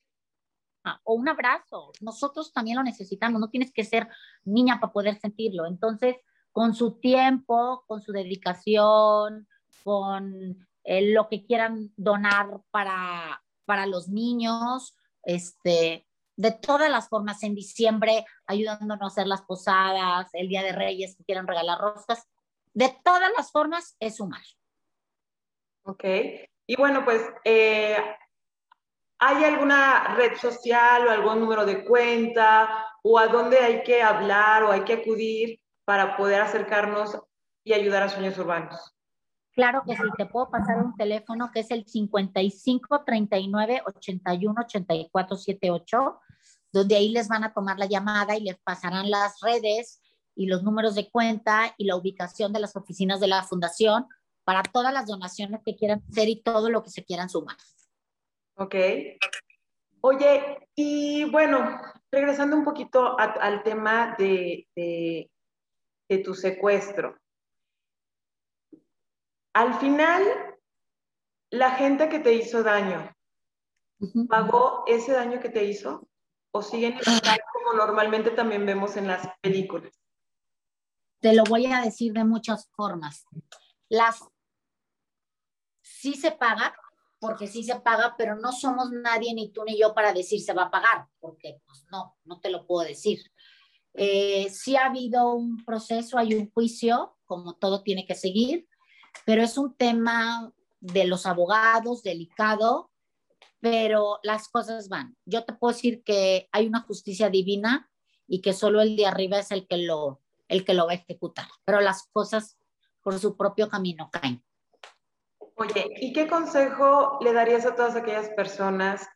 o 1.05 1.15
un 1.15 1.29
abrazo. 1.29 1.93
Nosotros 2.01 2.53
también 2.53 2.77
lo 2.77 2.83
necesitamos, 2.83 3.41
no 3.41 3.51
tienes 3.51 3.73
que 3.73 3.85
ser 3.85 4.09
niña 4.45 4.81
para 4.81 4.93
poder 4.93 5.19
sentirlo. 5.19 5.67
Entonces, 5.67 6.17
con 6.53 6.75
su 6.75 6.99
tiempo, 7.01 7.85
con 7.87 8.01
su 8.01 8.13
dedicación, 8.13 9.49
con 9.83 10.67
eh, 10.85 11.13
lo 11.13 11.29
que 11.29 11.45
quieran 11.45 11.93
donar 11.97 12.61
para, 12.71 13.43
para 13.65 13.87
los 13.87 14.09
niños, 14.09 14.97
este, 15.23 16.07
de 16.37 16.51
todas 16.53 16.91
las 16.91 17.09
formas, 17.09 17.43
en 17.43 17.55
diciembre, 17.55 18.25
ayudándonos 18.47 19.03
a 19.03 19.07
hacer 19.07 19.27
las 19.27 19.43
posadas, 19.43 20.29
el 20.33 20.49
Día 20.49 20.63
de 20.63 20.73
Reyes, 20.73 21.17
que 21.17 21.25
quieran 21.25 21.47
regalar 21.47 21.79
roscas, 21.79 22.29
de 22.73 22.95
todas 23.05 23.31
las 23.37 23.51
formas 23.53 23.97
es 24.01 24.17
sumar. 24.17 24.43
Ok. 25.85 26.05
Y 26.67 26.77
bueno, 26.77 27.05
pues 27.05 27.23
eh, 27.45 27.97
¿Hay 29.19 29.45
alguna 29.45 30.15
red 30.17 30.37
social 30.37 31.07
o 31.07 31.11
algún 31.11 31.41
número 31.41 31.65
de 31.65 31.85
cuenta 31.85 32.87
o 33.03 33.19
a 33.19 33.29
dónde 33.29 33.59
hay 33.59 33.83
que 33.83 34.03
hablar 34.03 34.65
o 34.65 34.73
hay 34.73 34.83
que 34.83 34.95
acudir 34.95 35.61
para 35.85 36.17
poder 36.17 36.41
acercarnos 36.41 37.19
y 37.65 37.73
ayudar 37.73 38.03
a 38.03 38.09
Sueños 38.09 38.37
Urbanos? 38.39 38.95
Claro 39.53 39.83
que 39.87 39.97
sí, 39.97 40.03
te 40.17 40.27
puedo 40.27 40.51
pasar 40.51 40.79
un 40.79 40.97
teléfono 40.97 41.51
que 41.53 41.61
es 41.61 41.71
el 41.71 41.87
55 41.87 43.05
39 43.07 43.83
81 43.87 44.55
84 44.59 45.37
78, 45.37 46.21
donde 46.73 46.97
ahí 46.97 47.11
les 47.11 47.29
van 47.29 47.45
a 47.45 47.53
tomar 47.53 47.79
la 47.79 47.87
llamada 47.87 48.37
y 48.37 48.43
les 48.43 48.59
pasarán 48.59 49.11
las 49.11 49.39
redes 49.41 50.01
y 50.35 50.47
los 50.47 50.65
números 50.65 50.97
de 50.97 51.09
cuenta 51.09 51.73
y 51.79 51.85
la 51.85 51.95
ubicación 51.95 52.53
de 52.53 52.59
las 52.59 52.75
oficinas 52.75 53.21
de 53.21 53.29
la 53.29 53.45
fundación 53.45 54.09
para 54.43 54.65
todas 54.65 54.93
las 54.93 55.07
donaciones 55.07 55.61
que 55.65 55.77
quieran 55.77 56.03
hacer 56.11 56.29
y 56.29 56.43
todo 56.43 56.69
lo 56.69 56.83
que 56.83 56.91
se 56.91 57.05
quieran 57.05 57.31
sumar. 57.31 57.57
Ok. 58.57 58.75
Oye, 60.01 60.69
y 60.75 61.25
bueno, 61.31 61.81
regresando 62.11 62.57
un 62.57 62.65
poquito 62.65 63.19
al 63.19 63.63
tema 63.63 64.15
de, 64.19 64.69
tu 66.25 66.35
secuestro. 66.35 67.19
Al 69.55 69.75
final, 69.81 70.23
la 71.51 71.71
gente 71.73 72.09
que 72.09 72.21
te 72.21 72.33
hizo 72.35 72.63
daño, 72.63 73.15
¿pagó 74.29 74.85
ese 74.87 75.13
daño 75.13 75.41
que 75.41 75.49
te 75.49 75.65
hizo? 75.65 76.09
¿O 76.53 76.63
siguen 76.63 76.99
como 77.53 77.73
normalmente 77.77 78.31
también 78.31 78.65
vemos 78.67 78.97
en 78.97 79.09
las 79.09 79.27
películas? 79.41 79.93
Te 81.21 81.35
lo 81.35 81.43
voy 81.45 81.67
a 81.67 81.81
decir 81.81 82.13
de 82.13 82.25
muchas 82.25 82.69
formas. 82.77 83.27
Las 83.89 84.25
sí 85.81 86.15
se 86.15 86.33
paga, 86.33 86.77
porque 87.25 87.47
sí 87.47 87.65
se 87.65 87.77
paga, 87.77 88.17
pero 88.19 88.37
no 88.37 88.53
somos 88.53 88.93
nadie, 88.93 89.33
ni 89.33 89.49
tú 89.51 89.65
ni 89.65 89.79
yo, 89.79 89.95
para 89.95 90.13
decir 90.13 90.43
se 90.43 90.53
va 90.53 90.65
a 90.65 90.71
pagar, 90.71 91.09
porque 91.21 91.59
pues 91.65 91.87
no, 91.91 92.19
no 92.25 92.39
te 92.39 92.51
lo 92.51 92.67
puedo 92.67 92.87
decir. 92.87 93.19
Eh, 93.95 94.51
sí 94.51 94.77
ha 94.77 94.85
habido 94.85 95.33
un 95.33 95.65
proceso, 95.65 96.19
hay 96.19 96.35
un 96.35 96.51
juicio, 96.51 97.17
como 97.25 97.55
todo 97.55 97.83
tiene 97.83 98.05
que 98.05 98.15
seguir, 98.15 98.69
pero 99.25 99.43
es 99.43 99.57
un 99.57 99.75
tema 99.75 100.53
de 100.81 101.07
los 101.07 101.25
abogados, 101.25 102.03
delicado, 102.03 102.91
pero 103.59 104.19
las 104.23 104.49
cosas 104.49 104.91
van. 104.91 105.17
Yo 105.25 105.47
te 105.47 105.55
puedo 105.55 105.73
decir 105.73 106.03
que 106.05 106.51
hay 106.53 106.67
una 106.67 106.83
justicia 106.83 107.31
divina 107.31 107.91
y 108.27 108.43
que 108.43 108.53
solo 108.53 108.83
el 108.83 108.97
de 108.97 109.07
arriba 109.07 109.39
es 109.39 109.51
el 109.51 109.67
que 109.67 109.79
lo, 109.79 110.21
el 110.49 110.63
que 110.67 110.75
lo 110.75 110.85
va 110.85 110.93
a 110.93 110.97
ejecutar, 110.97 111.49
pero 111.65 111.81
las 111.81 112.07
cosas 112.13 112.59
por 113.03 113.19
su 113.19 113.35
propio 113.35 113.71
camino 113.71 114.11
caen. 114.13 114.45
Oye, 115.57 115.87
¿y 116.01 116.13
qué 116.13 116.27
consejo 116.27 117.19
le 117.23 117.33
darías 117.33 117.65
a 117.65 117.77
todas 117.77 117.95
aquellas 117.95 118.29
personas 118.31 119.07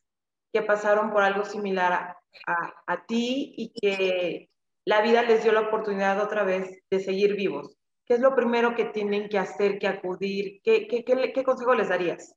que 0.53 0.63
pasaron 0.63 1.11
por 1.11 1.23
algo 1.23 1.45
similar 1.45 2.17
a, 2.47 3.07
ti 3.07 3.55
y 3.57 3.73
que 3.73 4.49
la 4.85 5.03
vida 5.03 5.23
les 5.23 5.43
dio 5.43 5.53
la 5.53 5.63
oportunidad 5.63 6.23
otra 6.23 6.45
vez 6.45 6.81
de 6.91 7.01
seguir 7.01 7.35
vivos? 7.35 7.77
¿Qué 8.07 8.15
es 8.15 8.21
lo 8.21 8.37
primero 8.37 8.75
que 8.75 8.87
tienen 8.87 9.29
que 9.29 9.39
hacer, 9.39 9.79
que 9.79 9.89
acudir? 9.89 10.61
¿Qué, 10.63 11.43
consejo 11.45 11.75
les 11.75 11.89
darías? 11.89 12.35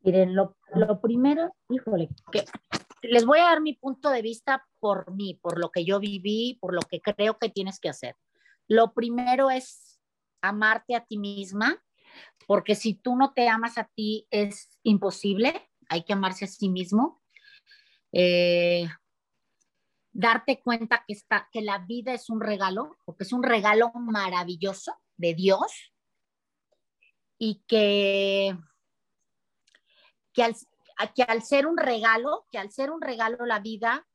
Miren, 0.00 0.36
lo, 0.36 0.54
primero, 1.00 1.50
híjole, 1.70 2.08
les 3.02 3.24
voy 3.24 3.38
a 3.38 3.44
dar 3.44 3.60
mi 3.62 3.74
punto 3.74 4.10
de 4.10 4.22
vista 4.22 4.66
por 4.78 5.12
mí, 5.12 5.38
por 5.42 5.58
lo 5.58 5.70
que 5.70 5.84
yo 5.84 5.98
viví, 5.98 6.58
por 6.60 6.74
lo 6.74 6.82
que 6.82 7.00
creo 7.00 7.38
que 7.38 7.48
tienes 7.48 7.80
que 7.80 7.88
hacer. 7.88 8.14
Lo 8.68 8.92
primero 8.92 9.50
es 9.50 9.98
amarte 10.42 10.94
a 10.94 11.04
ti 11.04 11.18
misma, 11.18 11.82
porque 12.48 12.74
si 12.74 12.94
tú 12.94 13.14
no 13.14 13.34
te 13.34 13.46
amas 13.46 13.76
a 13.76 13.84
ti 13.94 14.26
es 14.30 14.70
imposible, 14.82 15.70
hay 15.90 16.02
que 16.04 16.14
amarse 16.14 16.46
a 16.46 16.48
sí 16.48 16.70
mismo. 16.70 17.22
Eh, 18.10 18.88
darte 20.12 20.62
cuenta 20.62 21.04
que, 21.06 21.12
está, 21.12 21.50
que 21.52 21.60
la 21.60 21.80
vida 21.80 22.14
es 22.14 22.30
un 22.30 22.40
regalo, 22.40 22.96
porque 23.04 23.24
es 23.24 23.34
un 23.34 23.42
regalo 23.42 23.92
maravilloso 23.92 24.94
de 25.18 25.34
Dios 25.34 25.92
y 27.36 27.62
que, 27.68 28.56
que, 30.32 30.42
al, 30.42 30.54
que 31.14 31.24
al 31.24 31.42
ser 31.42 31.66
un 31.66 31.76
regalo, 31.76 32.46
que 32.50 32.56
al 32.56 32.72
ser 32.72 32.90
un 32.90 33.02
regalo 33.02 33.44
la 33.44 33.58
vida 33.58 34.06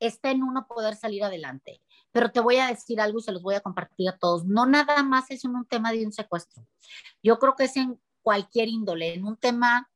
está 0.00 0.30
en 0.30 0.42
uno 0.42 0.66
poder 0.66 0.96
salir 0.96 1.22
adelante. 1.22 1.82
Pero 2.16 2.30
te 2.30 2.40
voy 2.40 2.56
a 2.56 2.68
decir 2.68 2.98
algo 2.98 3.18
y 3.18 3.22
se 3.22 3.30
los 3.30 3.42
voy 3.42 3.56
a 3.56 3.60
compartir 3.60 4.08
a 4.08 4.16
todos. 4.16 4.46
No 4.46 4.64
nada 4.64 5.02
más 5.02 5.30
es 5.30 5.44
en 5.44 5.54
un 5.54 5.66
tema 5.66 5.92
de 5.92 6.06
un 6.06 6.12
secuestro. 6.12 6.66
Yo 7.22 7.38
creo 7.38 7.54
que 7.54 7.64
es 7.64 7.76
en 7.76 8.00
cualquier 8.22 8.68
índole, 8.68 9.12
en 9.12 9.26
un 9.26 9.36
tema 9.36 9.90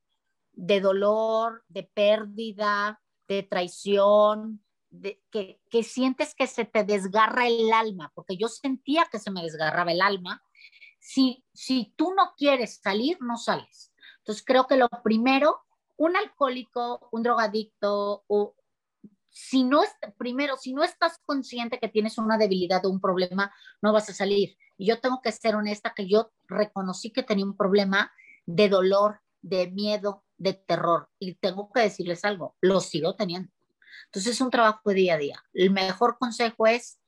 de 0.52 0.82
dolor, 0.82 1.64
de 1.68 1.84
pérdida, 1.84 3.00
de 3.26 3.42
traición, 3.42 4.62
de, 4.90 5.22
que, 5.30 5.62
que 5.70 5.82
sientes 5.82 6.34
que 6.34 6.46
se 6.46 6.66
te 6.66 6.84
desgarra 6.84 7.48
el 7.48 7.72
alma, 7.72 8.12
porque 8.14 8.36
yo 8.36 8.48
sentía 8.48 9.06
que 9.10 9.18
se 9.18 9.30
me 9.30 9.40
desgarraba 9.40 9.90
el 9.90 10.02
alma. 10.02 10.42
Si, 10.98 11.42
si 11.54 11.94
tú 11.96 12.12
no 12.14 12.34
quieres 12.36 12.80
salir, 12.82 13.16
no 13.22 13.38
sales. 13.38 13.94
Entonces 14.18 14.44
creo 14.44 14.66
que 14.66 14.76
lo 14.76 14.90
primero, 15.02 15.62
un 15.96 16.18
alcohólico, 16.18 17.08
un 17.12 17.22
drogadicto, 17.22 18.24
si 19.30 19.64
no, 19.64 19.82
primero, 20.18 20.56
si 20.56 20.72
no 20.72 20.82
estás 20.82 21.18
consciente 21.24 21.78
que 21.78 21.88
tienes 21.88 22.18
una 22.18 22.36
debilidad 22.36 22.84
o 22.84 22.90
un 22.90 23.00
problema, 23.00 23.52
no 23.80 23.92
vas 23.92 24.10
a 24.10 24.14
salir. 24.14 24.56
Y 24.76 24.86
yo 24.86 25.00
tengo 25.00 25.20
que 25.22 25.32
ser 25.32 25.54
honesta 25.54 25.92
que 25.94 26.08
yo 26.08 26.32
reconocí 26.48 27.10
que 27.10 27.22
tenía 27.22 27.44
un 27.44 27.56
problema 27.56 28.12
de 28.46 28.68
dolor, 28.68 29.20
de 29.42 29.70
miedo, 29.70 30.24
de 30.36 30.54
terror. 30.54 31.08
Y 31.18 31.34
tengo 31.34 31.70
que 31.72 31.80
decirles 31.80 32.24
algo, 32.24 32.56
lo 32.60 32.80
sigo 32.80 33.14
teniendo. 33.14 33.50
Entonces 34.06 34.34
es 34.34 34.40
un 34.40 34.50
trabajo 34.50 34.80
de 34.84 34.94
día 34.94 35.14
a 35.14 35.18
día. 35.18 35.44
El 35.52 35.70
mejor 35.70 36.18
consejo 36.18 36.66
es 36.66 36.98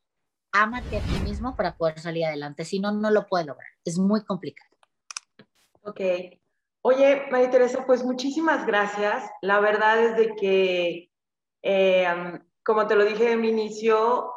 ámate 0.52 0.98
a 0.98 1.00
ti 1.00 1.20
mismo 1.24 1.56
para 1.56 1.76
poder 1.76 1.98
salir 1.98 2.24
adelante. 2.26 2.64
Si 2.64 2.78
no, 2.78 2.92
no 2.92 3.10
lo 3.10 3.26
puedes 3.26 3.46
lograr. 3.46 3.68
Es 3.84 3.98
muy 3.98 4.22
complicado. 4.24 4.70
Ok. 5.82 6.00
Oye, 6.82 7.26
María 7.30 7.50
Teresa, 7.50 7.84
pues 7.86 8.04
muchísimas 8.04 8.66
gracias. 8.66 9.24
La 9.40 9.60
verdad 9.60 10.04
es 10.04 10.16
de 10.16 10.34
que 10.34 11.11
eh, 11.62 12.06
como 12.62 12.86
te 12.86 12.96
lo 12.96 13.04
dije 13.04 13.32
en 13.32 13.40
mi 13.40 13.48
inicio, 13.48 14.32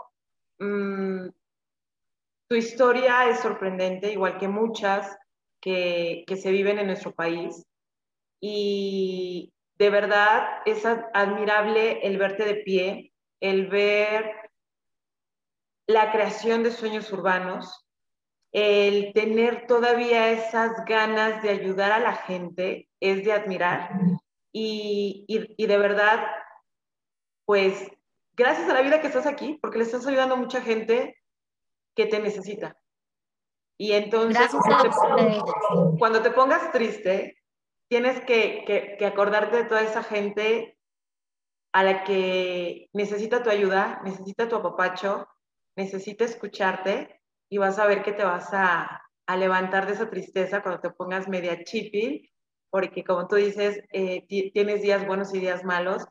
mmm, 0.60 1.28
tu 2.48 2.56
historia 2.56 3.30
es 3.30 3.40
sorprendente, 3.40 4.12
igual 4.12 4.38
que 4.38 4.48
muchas 4.48 5.18
que, 5.60 6.24
que, 6.28 6.38
se 6.38 6.52
viven 6.52 6.78
en 6.80 6.88
nuestro 6.88 7.14
país. 7.14 7.66
Y 8.40 9.52
de 9.78 9.90
verdad 9.90 10.62
es 10.66 10.86
admirable 10.86 12.00
el 12.04 12.18
verte 12.18 12.46
de 12.46 12.56
pie, 12.56 13.14
el 13.40 13.68
ver 13.68 14.32
la 15.88 16.12
creación 16.12 16.64
de 16.64 16.72
sueños 16.72 17.12
urbanos, 17.12 17.86
el 18.52 19.12
tener 19.14 19.68
todavía 19.68 20.32
esas 20.32 20.86
ganas 20.86 21.42
de 21.44 21.50
ayudar 21.50 21.92
a 21.92 22.00
la 22.00 22.14
gente, 22.14 22.88
es 23.00 23.26
de 23.26 23.34
admirar. 23.34 23.90
Y, 24.52 25.26
y, 25.28 25.54
y 25.58 25.68
de 25.68 25.78
verdad 25.78 26.26
pues 27.46 27.92
gracias 28.36 28.70
a 28.70 28.74
la 28.74 28.82
vida 28.82 29.02
que 29.02 29.08
estás 29.08 29.26
aquí, 29.26 29.58
porque 29.62 29.78
le 29.78 29.86
estás 29.86 30.06
ayudando 30.06 30.36
a 30.36 30.40
mucha 30.40 30.62
gente 30.62 31.18
que 31.96 32.06
te 32.06 32.20
necesita. 32.20 32.78
Y 33.78 33.92
entonces, 33.92 34.52
cuando 36.00 36.22
te, 36.22 36.32
pongas 36.32 36.72
triste, 36.72 37.38
tienes 37.90 38.22
que, 38.22 38.64
que, 38.66 38.96
que, 38.98 39.06
acordarte 39.06 39.58
de 39.58 39.64
toda 39.66 39.82
esa 39.82 40.02
gente 40.02 40.78
a 41.74 41.84
la 41.84 42.04
que 42.06 42.90
necesita 42.94 43.44
tu 43.44 43.50
ayuda, 43.50 44.02
necesita 44.06 44.48
tu 44.48 44.56
apapacho, 44.56 45.28
necesita 45.76 46.24
escucharte 46.24 47.22
y 47.50 47.58
vas 47.58 47.78
a 47.80 47.86
ver 47.86 48.02
que 48.02 48.14
te 48.14 48.24
vas 48.24 48.54
a, 48.54 49.02
a 49.28 49.38
levantar 49.38 49.86
de 49.86 49.94
esa 49.94 50.10
tristeza 50.10 50.62
cuando 50.62 50.80
te 50.80 50.90
pongas 50.92 51.28
media 51.28 51.64
chippy, 51.64 52.32
porque 52.70 53.04
como 53.04 53.28
tú 53.28 53.36
dices, 53.36 53.82
eh, 53.92 54.26
tienes 54.54 54.82
días 54.82 55.06
buenos 55.06 55.34
y 55.34 55.40
días 55.40 55.64
malos, 55.64 56.06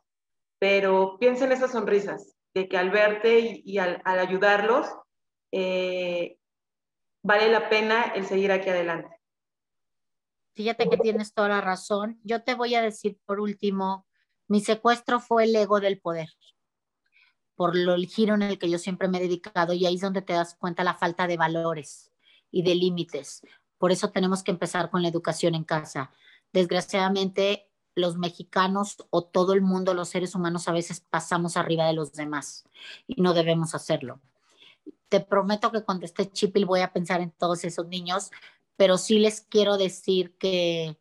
pero 0.59 1.19
piensa 1.19 1.45
en 1.45 1.53
esas 1.53 1.73
sonrisas, 1.73 2.37
de 2.55 2.69
que 2.69 2.77
al 2.77 2.91
verte 2.91 3.63
y, 3.65 3.79
al, 3.79 4.01
ayudarlos, 4.05 4.87
eh, 5.53 6.39
vale 7.23 7.49
la 7.49 7.69
pena 7.69 8.13
el 8.15 8.27
seguir 8.27 8.53
aquí 8.53 8.71
adelante. 8.71 9.09
Fíjate 10.55 10.89
que 10.89 10.97
tienes 10.97 11.35
toda 11.35 11.49
la 11.49 11.61
razón. 11.61 12.21
Yo 12.23 12.45
te 12.45 12.55
voy 12.55 12.77
a 12.77 12.83
decir 12.83 13.19
por 13.27 13.41
último, 13.41 14.07
mi 14.47 14.61
secuestro 14.61 15.19
fue 15.19 15.45
el 15.45 15.57
ego 15.57 15.81
del 15.81 16.01
poder, 16.01 16.29
por 17.57 17.77
lo, 17.77 17.95
el 17.95 18.07
giro 18.07 18.35
en 18.35 18.43
el 18.43 18.59
que 18.59 18.71
yo 18.71 18.79
siempre 18.79 19.09
me 19.09 19.19
he 19.19 19.23
dedicado 19.23 19.73
y 19.73 19.85
ahí 19.87 19.97
es 19.97 20.01
donde 20.01 20.23
te 20.23 20.33
das 20.33 20.55
cuenta 20.55 20.85
la 20.85 20.95
falta 20.95 21.27
de 21.27 21.37
valores 21.37 22.13
y 22.51 22.63
de 22.63 22.75
límites. 22.75 23.43
Por 23.79 23.91
eso 23.91 24.11
tenemos 24.11 24.43
que 24.45 24.53
empezar 24.53 24.91
con 24.91 25.03
la 25.03 25.09
educación 25.09 25.55
en 25.55 25.65
casa. 25.65 26.13
Desgraciadamente, 26.53 27.69
los 27.95 28.17
mexicanos 28.17 28.97
o 29.11 29.25
todo 29.25 29.53
el 29.53 29.63
mundo, 29.63 29.95
los 29.95 30.09
seres 30.09 30.35
humanos, 30.35 30.69
a 30.69 30.73
veces 30.73 31.01
pasamos 31.01 31.57
arriba 31.57 31.87
de 31.87 31.93
los 31.93 32.13
demás 32.13 32.65
y 33.07 33.21
no 33.21 33.35
debemos 33.35 33.75
hacerlo. 33.75 34.21
Te 35.09 35.21
prometo 35.21 35.71
que 35.71 35.83
cuando 35.83 36.05
esté 36.05 36.31
Chipil 36.31 36.67
voy 36.67 36.81
a 36.81 36.93
pensar 36.93 37.21
en 37.21 37.31
todos 37.31 37.65
esos 37.65 37.87
niños, 37.87 38.31
pero 38.77 38.99
sí 38.99 39.19
les 39.19 39.41
quiero 39.41 39.77
decir 39.77 40.37
que 40.39 40.99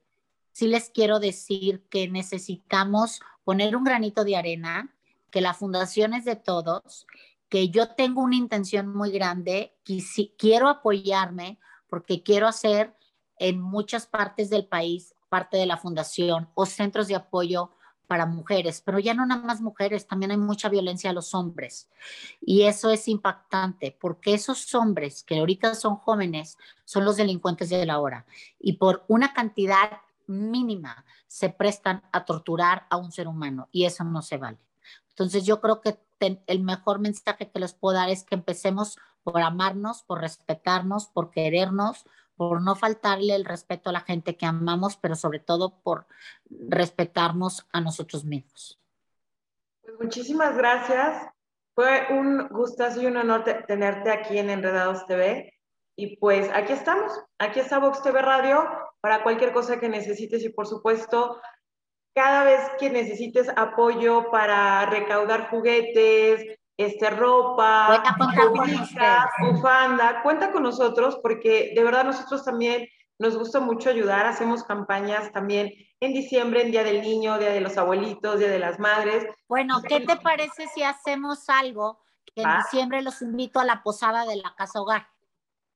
sí 0.52 0.68
les 0.68 0.90
quiero 0.90 1.20
decir 1.20 1.84
que 1.90 2.08
necesitamos 2.08 3.22
poner 3.44 3.76
un 3.76 3.84
granito 3.84 4.24
de 4.24 4.38
arena, 4.38 4.96
que 5.32 5.42
la 5.42 5.54
fundación 5.54 6.14
es 6.14 6.26
de 6.26 6.36
todos, 6.36 7.08
que 7.50 7.70
yo 7.70 7.90
tengo 7.96 8.22
una 8.22 8.36
intención 8.36 8.88
muy 8.88 9.12
grande, 9.12 9.76
que 9.84 10.00
si, 10.00 10.34
quiero 10.38 10.70
apoyarme 10.70 11.60
porque 11.88 12.24
quiero 12.24 12.48
hacer 12.48 12.96
en 13.38 13.60
muchas 13.60 14.06
partes 14.06 14.50
del 14.50 14.68
país 14.68 15.14
parte 15.34 15.58
de 15.58 15.66
la 15.66 15.78
fundación 15.78 16.48
o 16.54 16.68
centros 16.68 17.08
de 17.08 17.16
apoyo 17.16 17.72
para 18.06 18.28
mujeres, 18.28 18.84
pero 18.86 19.00
ya 19.00 19.16
no 19.16 19.26
nada 19.26 19.42
más 19.42 19.62
mujeres, 19.62 20.06
también 20.06 20.30
hay 20.30 20.38
mucha 20.38 20.70
violencia 20.70 21.10
a 21.10 21.14
los 21.14 21.34
hombres. 21.34 21.90
Y 22.40 22.62
eso 22.62 22.92
es 22.92 23.08
impactante 23.08 23.98
porque 24.00 24.36
esos 24.36 24.76
hombres 24.76 25.24
que 25.24 25.40
ahorita 25.40 25.74
son 25.74 25.96
jóvenes 25.96 26.56
son 26.86 27.04
los 27.04 27.18
delincuentes 27.18 27.72
de 27.72 27.84
la 27.84 28.00
hora 28.00 28.28
y 28.60 28.74
por 28.74 29.06
una 29.08 29.34
cantidad 29.34 30.02
mínima 30.28 31.04
se 31.26 31.50
prestan 31.50 32.04
a 32.12 32.26
torturar 32.26 32.86
a 32.92 32.98
un 32.98 33.12
ser 33.12 33.28
humano 33.28 33.70
y 33.72 33.86
eso 33.86 34.04
no 34.04 34.22
se 34.22 34.38
vale. 34.38 34.60
Entonces 35.10 35.46
yo 35.46 35.62
creo 35.62 35.82
que 35.82 35.98
el 36.46 36.60
mejor 36.60 37.00
mensaje 37.00 37.50
que 37.50 37.60
les 37.60 37.74
puedo 37.74 37.98
dar 37.98 38.10
es 38.10 38.24
que 38.24 38.36
empecemos 38.36 39.00
por 39.24 39.42
amarnos, 39.42 40.04
por 40.04 40.22
respetarnos, 40.22 41.08
por 41.08 41.32
querernos, 41.32 42.06
por 42.36 42.62
no 42.62 42.76
faltarle 42.76 43.36
el 43.36 43.46
respeto 43.46 43.90
a 43.90 43.94
la 43.94 44.02
gente 44.02 44.36
que 44.36 44.46
amamos, 44.46 44.98
pero 44.98 45.16
sobre 45.16 45.40
todo 45.40 45.80
por 45.82 46.08
respetarnos 46.50 47.68
a 47.72 47.82
nosotros 47.82 48.26
mismos. 48.26 48.80
Pues 49.82 49.96
muchísimas 50.00 50.58
gracias. 50.58 51.28
Fue 51.76 52.08
un 52.12 52.48
gustazo 52.50 53.02
y 53.02 53.08
un 53.08 53.18
honor 53.18 53.44
tenerte 53.68 54.12
aquí 54.12 54.38
en 54.38 54.50
Enredados 54.50 55.06
TV. 55.08 55.54
Y 55.96 56.18
pues 56.18 56.50
aquí 56.54 56.74
estamos, 56.74 57.12
aquí 57.38 57.60
está 57.60 57.78
Vox 57.78 58.02
TV 58.02 58.22
Radio 58.22 58.68
para 59.00 59.22
cualquier 59.22 59.54
cosa 59.54 59.80
que 59.80 59.90
necesites 59.90 60.44
y 60.44 60.50
por 60.50 60.66
supuesto, 60.66 61.40
cada 62.16 62.44
vez 62.44 62.62
que 62.80 62.90
necesites 62.90 63.50
apoyo 63.56 64.32
para 64.32 64.86
recaudar 64.88 65.50
juguetes, 65.50 66.60
este, 66.78 67.10
ropa, 67.10 68.04
bufanda, 69.40 70.22
cuenta 70.24 70.52
con 70.52 70.64
nosotros 70.64 71.20
porque 71.22 71.74
de 71.76 71.84
verdad 71.84 72.06
nosotros 72.06 72.44
también 72.44 72.88
nos 73.20 73.38
gusta 73.38 73.60
mucho 73.60 73.90
ayudar, 73.90 74.26
hacemos 74.26 74.64
campañas 74.64 75.32
también 75.32 75.72
en 76.00 76.14
diciembre, 76.14 76.64
en 76.64 76.72
Día 76.72 76.84
del 76.84 77.02
Niño, 77.02 77.38
Día 77.38 77.52
de 77.52 77.62
los 77.62 77.78
Abuelitos, 77.78 78.40
Día 78.40 78.50
de 78.50 78.60
las 78.60 78.80
Madres. 78.80 79.26
Bueno, 79.48 79.82
¿qué 79.88 80.02
te 80.02 80.18
parece 80.18 80.68
si 80.68 80.84
hacemos 80.84 81.48
algo 81.48 82.02
que 82.26 82.42
en 82.42 82.50
diciembre 82.58 83.02
los 83.02 83.22
invito 83.22 83.60
a 83.60 83.66
la 83.66 83.84
posada 83.84 84.26
de 84.26 84.38
la 84.38 84.54
Casa 84.56 84.82
Hogar? 84.82 85.08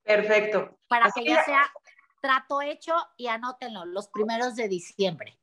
Perfecto. 0.04 0.78
Para 0.88 1.12
que 1.12 1.24
ya 1.24 1.44
sea 1.44 1.62
trato 2.22 2.62
hecho 2.62 2.94
y 3.16 3.28
anótenlo, 3.28 3.86
los 3.86 4.10
primeros 4.10 4.56
de 4.56 4.68
diciembre. 4.68 5.38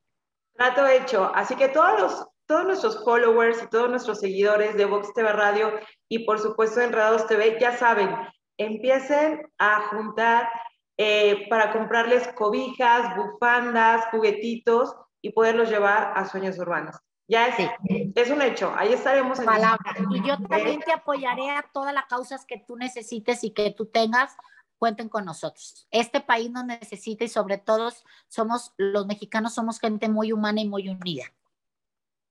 Trato 0.55 0.87
hecho. 0.87 1.31
Así 1.35 1.55
que 1.57 1.69
todos 1.69 2.01
los, 2.01 2.29
todos 2.47 2.65
nuestros 2.65 3.03
followers 3.05 3.63
y 3.63 3.69
todos 3.69 3.91
nuestros 3.91 4.21
seguidores 4.21 4.77
de 4.77 4.85
Vox 4.85 5.13
TV 5.15 5.33
Radio 5.33 5.73
y 6.09 6.21
por 6.21 6.39
supuesto 6.39 6.81
Enredados 6.81 7.27
TV 7.27 7.59
ya 7.61 7.77
saben, 7.77 8.15
empiecen 8.59 9.43
a 9.59 9.89
juntar 9.89 10.49
eh, 10.97 11.49
para 11.49 11.73
comprarles 11.73 12.29
cobijas, 12.35 13.17
bufandas, 13.17 14.07
juguetitos 14.11 14.95
y 15.21 15.33
poderlos 15.33 15.71
llevar 15.71 16.13
a 16.15 16.29
sueños 16.29 16.59
urbanos. 16.59 16.97
Ya 17.27 17.49
es, 17.49 17.71
es 18.15 18.31
un 18.31 18.43
hecho, 18.43 18.73
ahí 18.77 18.93
estaremos. 18.93 19.39
En 19.39 19.47
Palabra. 19.47 19.97
Y 20.11 20.29
yo 20.29 20.37
también 20.47 20.81
te 20.81 20.93
apoyaré 20.93 21.51
a 21.51 21.65
todas 21.73 21.95
las 21.95 22.05
causas 22.05 22.45
que 22.45 22.59
tú 22.59 22.77
necesites 22.77 23.43
y 23.45 23.51
que 23.53 23.71
tú 23.71 23.87
tengas, 23.87 24.37
cuenten 24.79 25.09
con 25.09 25.25
nosotros. 25.25 25.89
Este 25.91 26.21
país 26.21 26.51
nos 26.51 26.67
necesita 26.67 27.25
y 27.25 27.29
sobre 27.29 27.57
todo 27.57 27.91
somos, 28.29 28.75
los 28.77 29.07
mexicanos 29.07 29.55
somos 29.55 29.81
gente 29.81 30.11
muy 30.11 30.33
humana 30.33 30.61
y 30.61 30.69
muy 30.69 30.91
unida. 30.91 31.25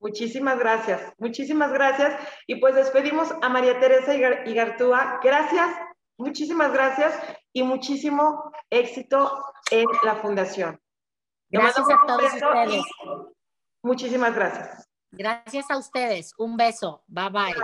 Muchísimas 0.04 0.60
gracias, 0.60 1.14
muchísimas 1.18 1.72
gracias. 1.72 2.20
Y 2.46 2.58
pues 2.58 2.76
despedimos 2.76 3.34
a 3.42 3.48
María 3.48 3.80
Teresa 3.80 4.14
Igartúa. 4.14 5.22
Gracias, 5.24 5.70
muchísimas 6.18 6.74
gracias 6.74 7.18
y 7.54 7.64
muchísimo 7.64 8.52
éxito 8.70 9.42
en 9.72 9.86
la 10.04 10.16
fundación. 10.16 10.78
Gracias 11.50 11.88
a 11.90 12.06
todos 12.06 12.34
ustedes. 12.34 12.84
Muchísimas 13.82 14.36
gracias. 14.36 14.90
Gracias 15.12 15.72
a 15.72 15.78
ustedes. 15.78 16.34
Un 16.38 16.58
beso. 16.58 17.04
Bye 17.08 17.30
bye. 17.30 17.56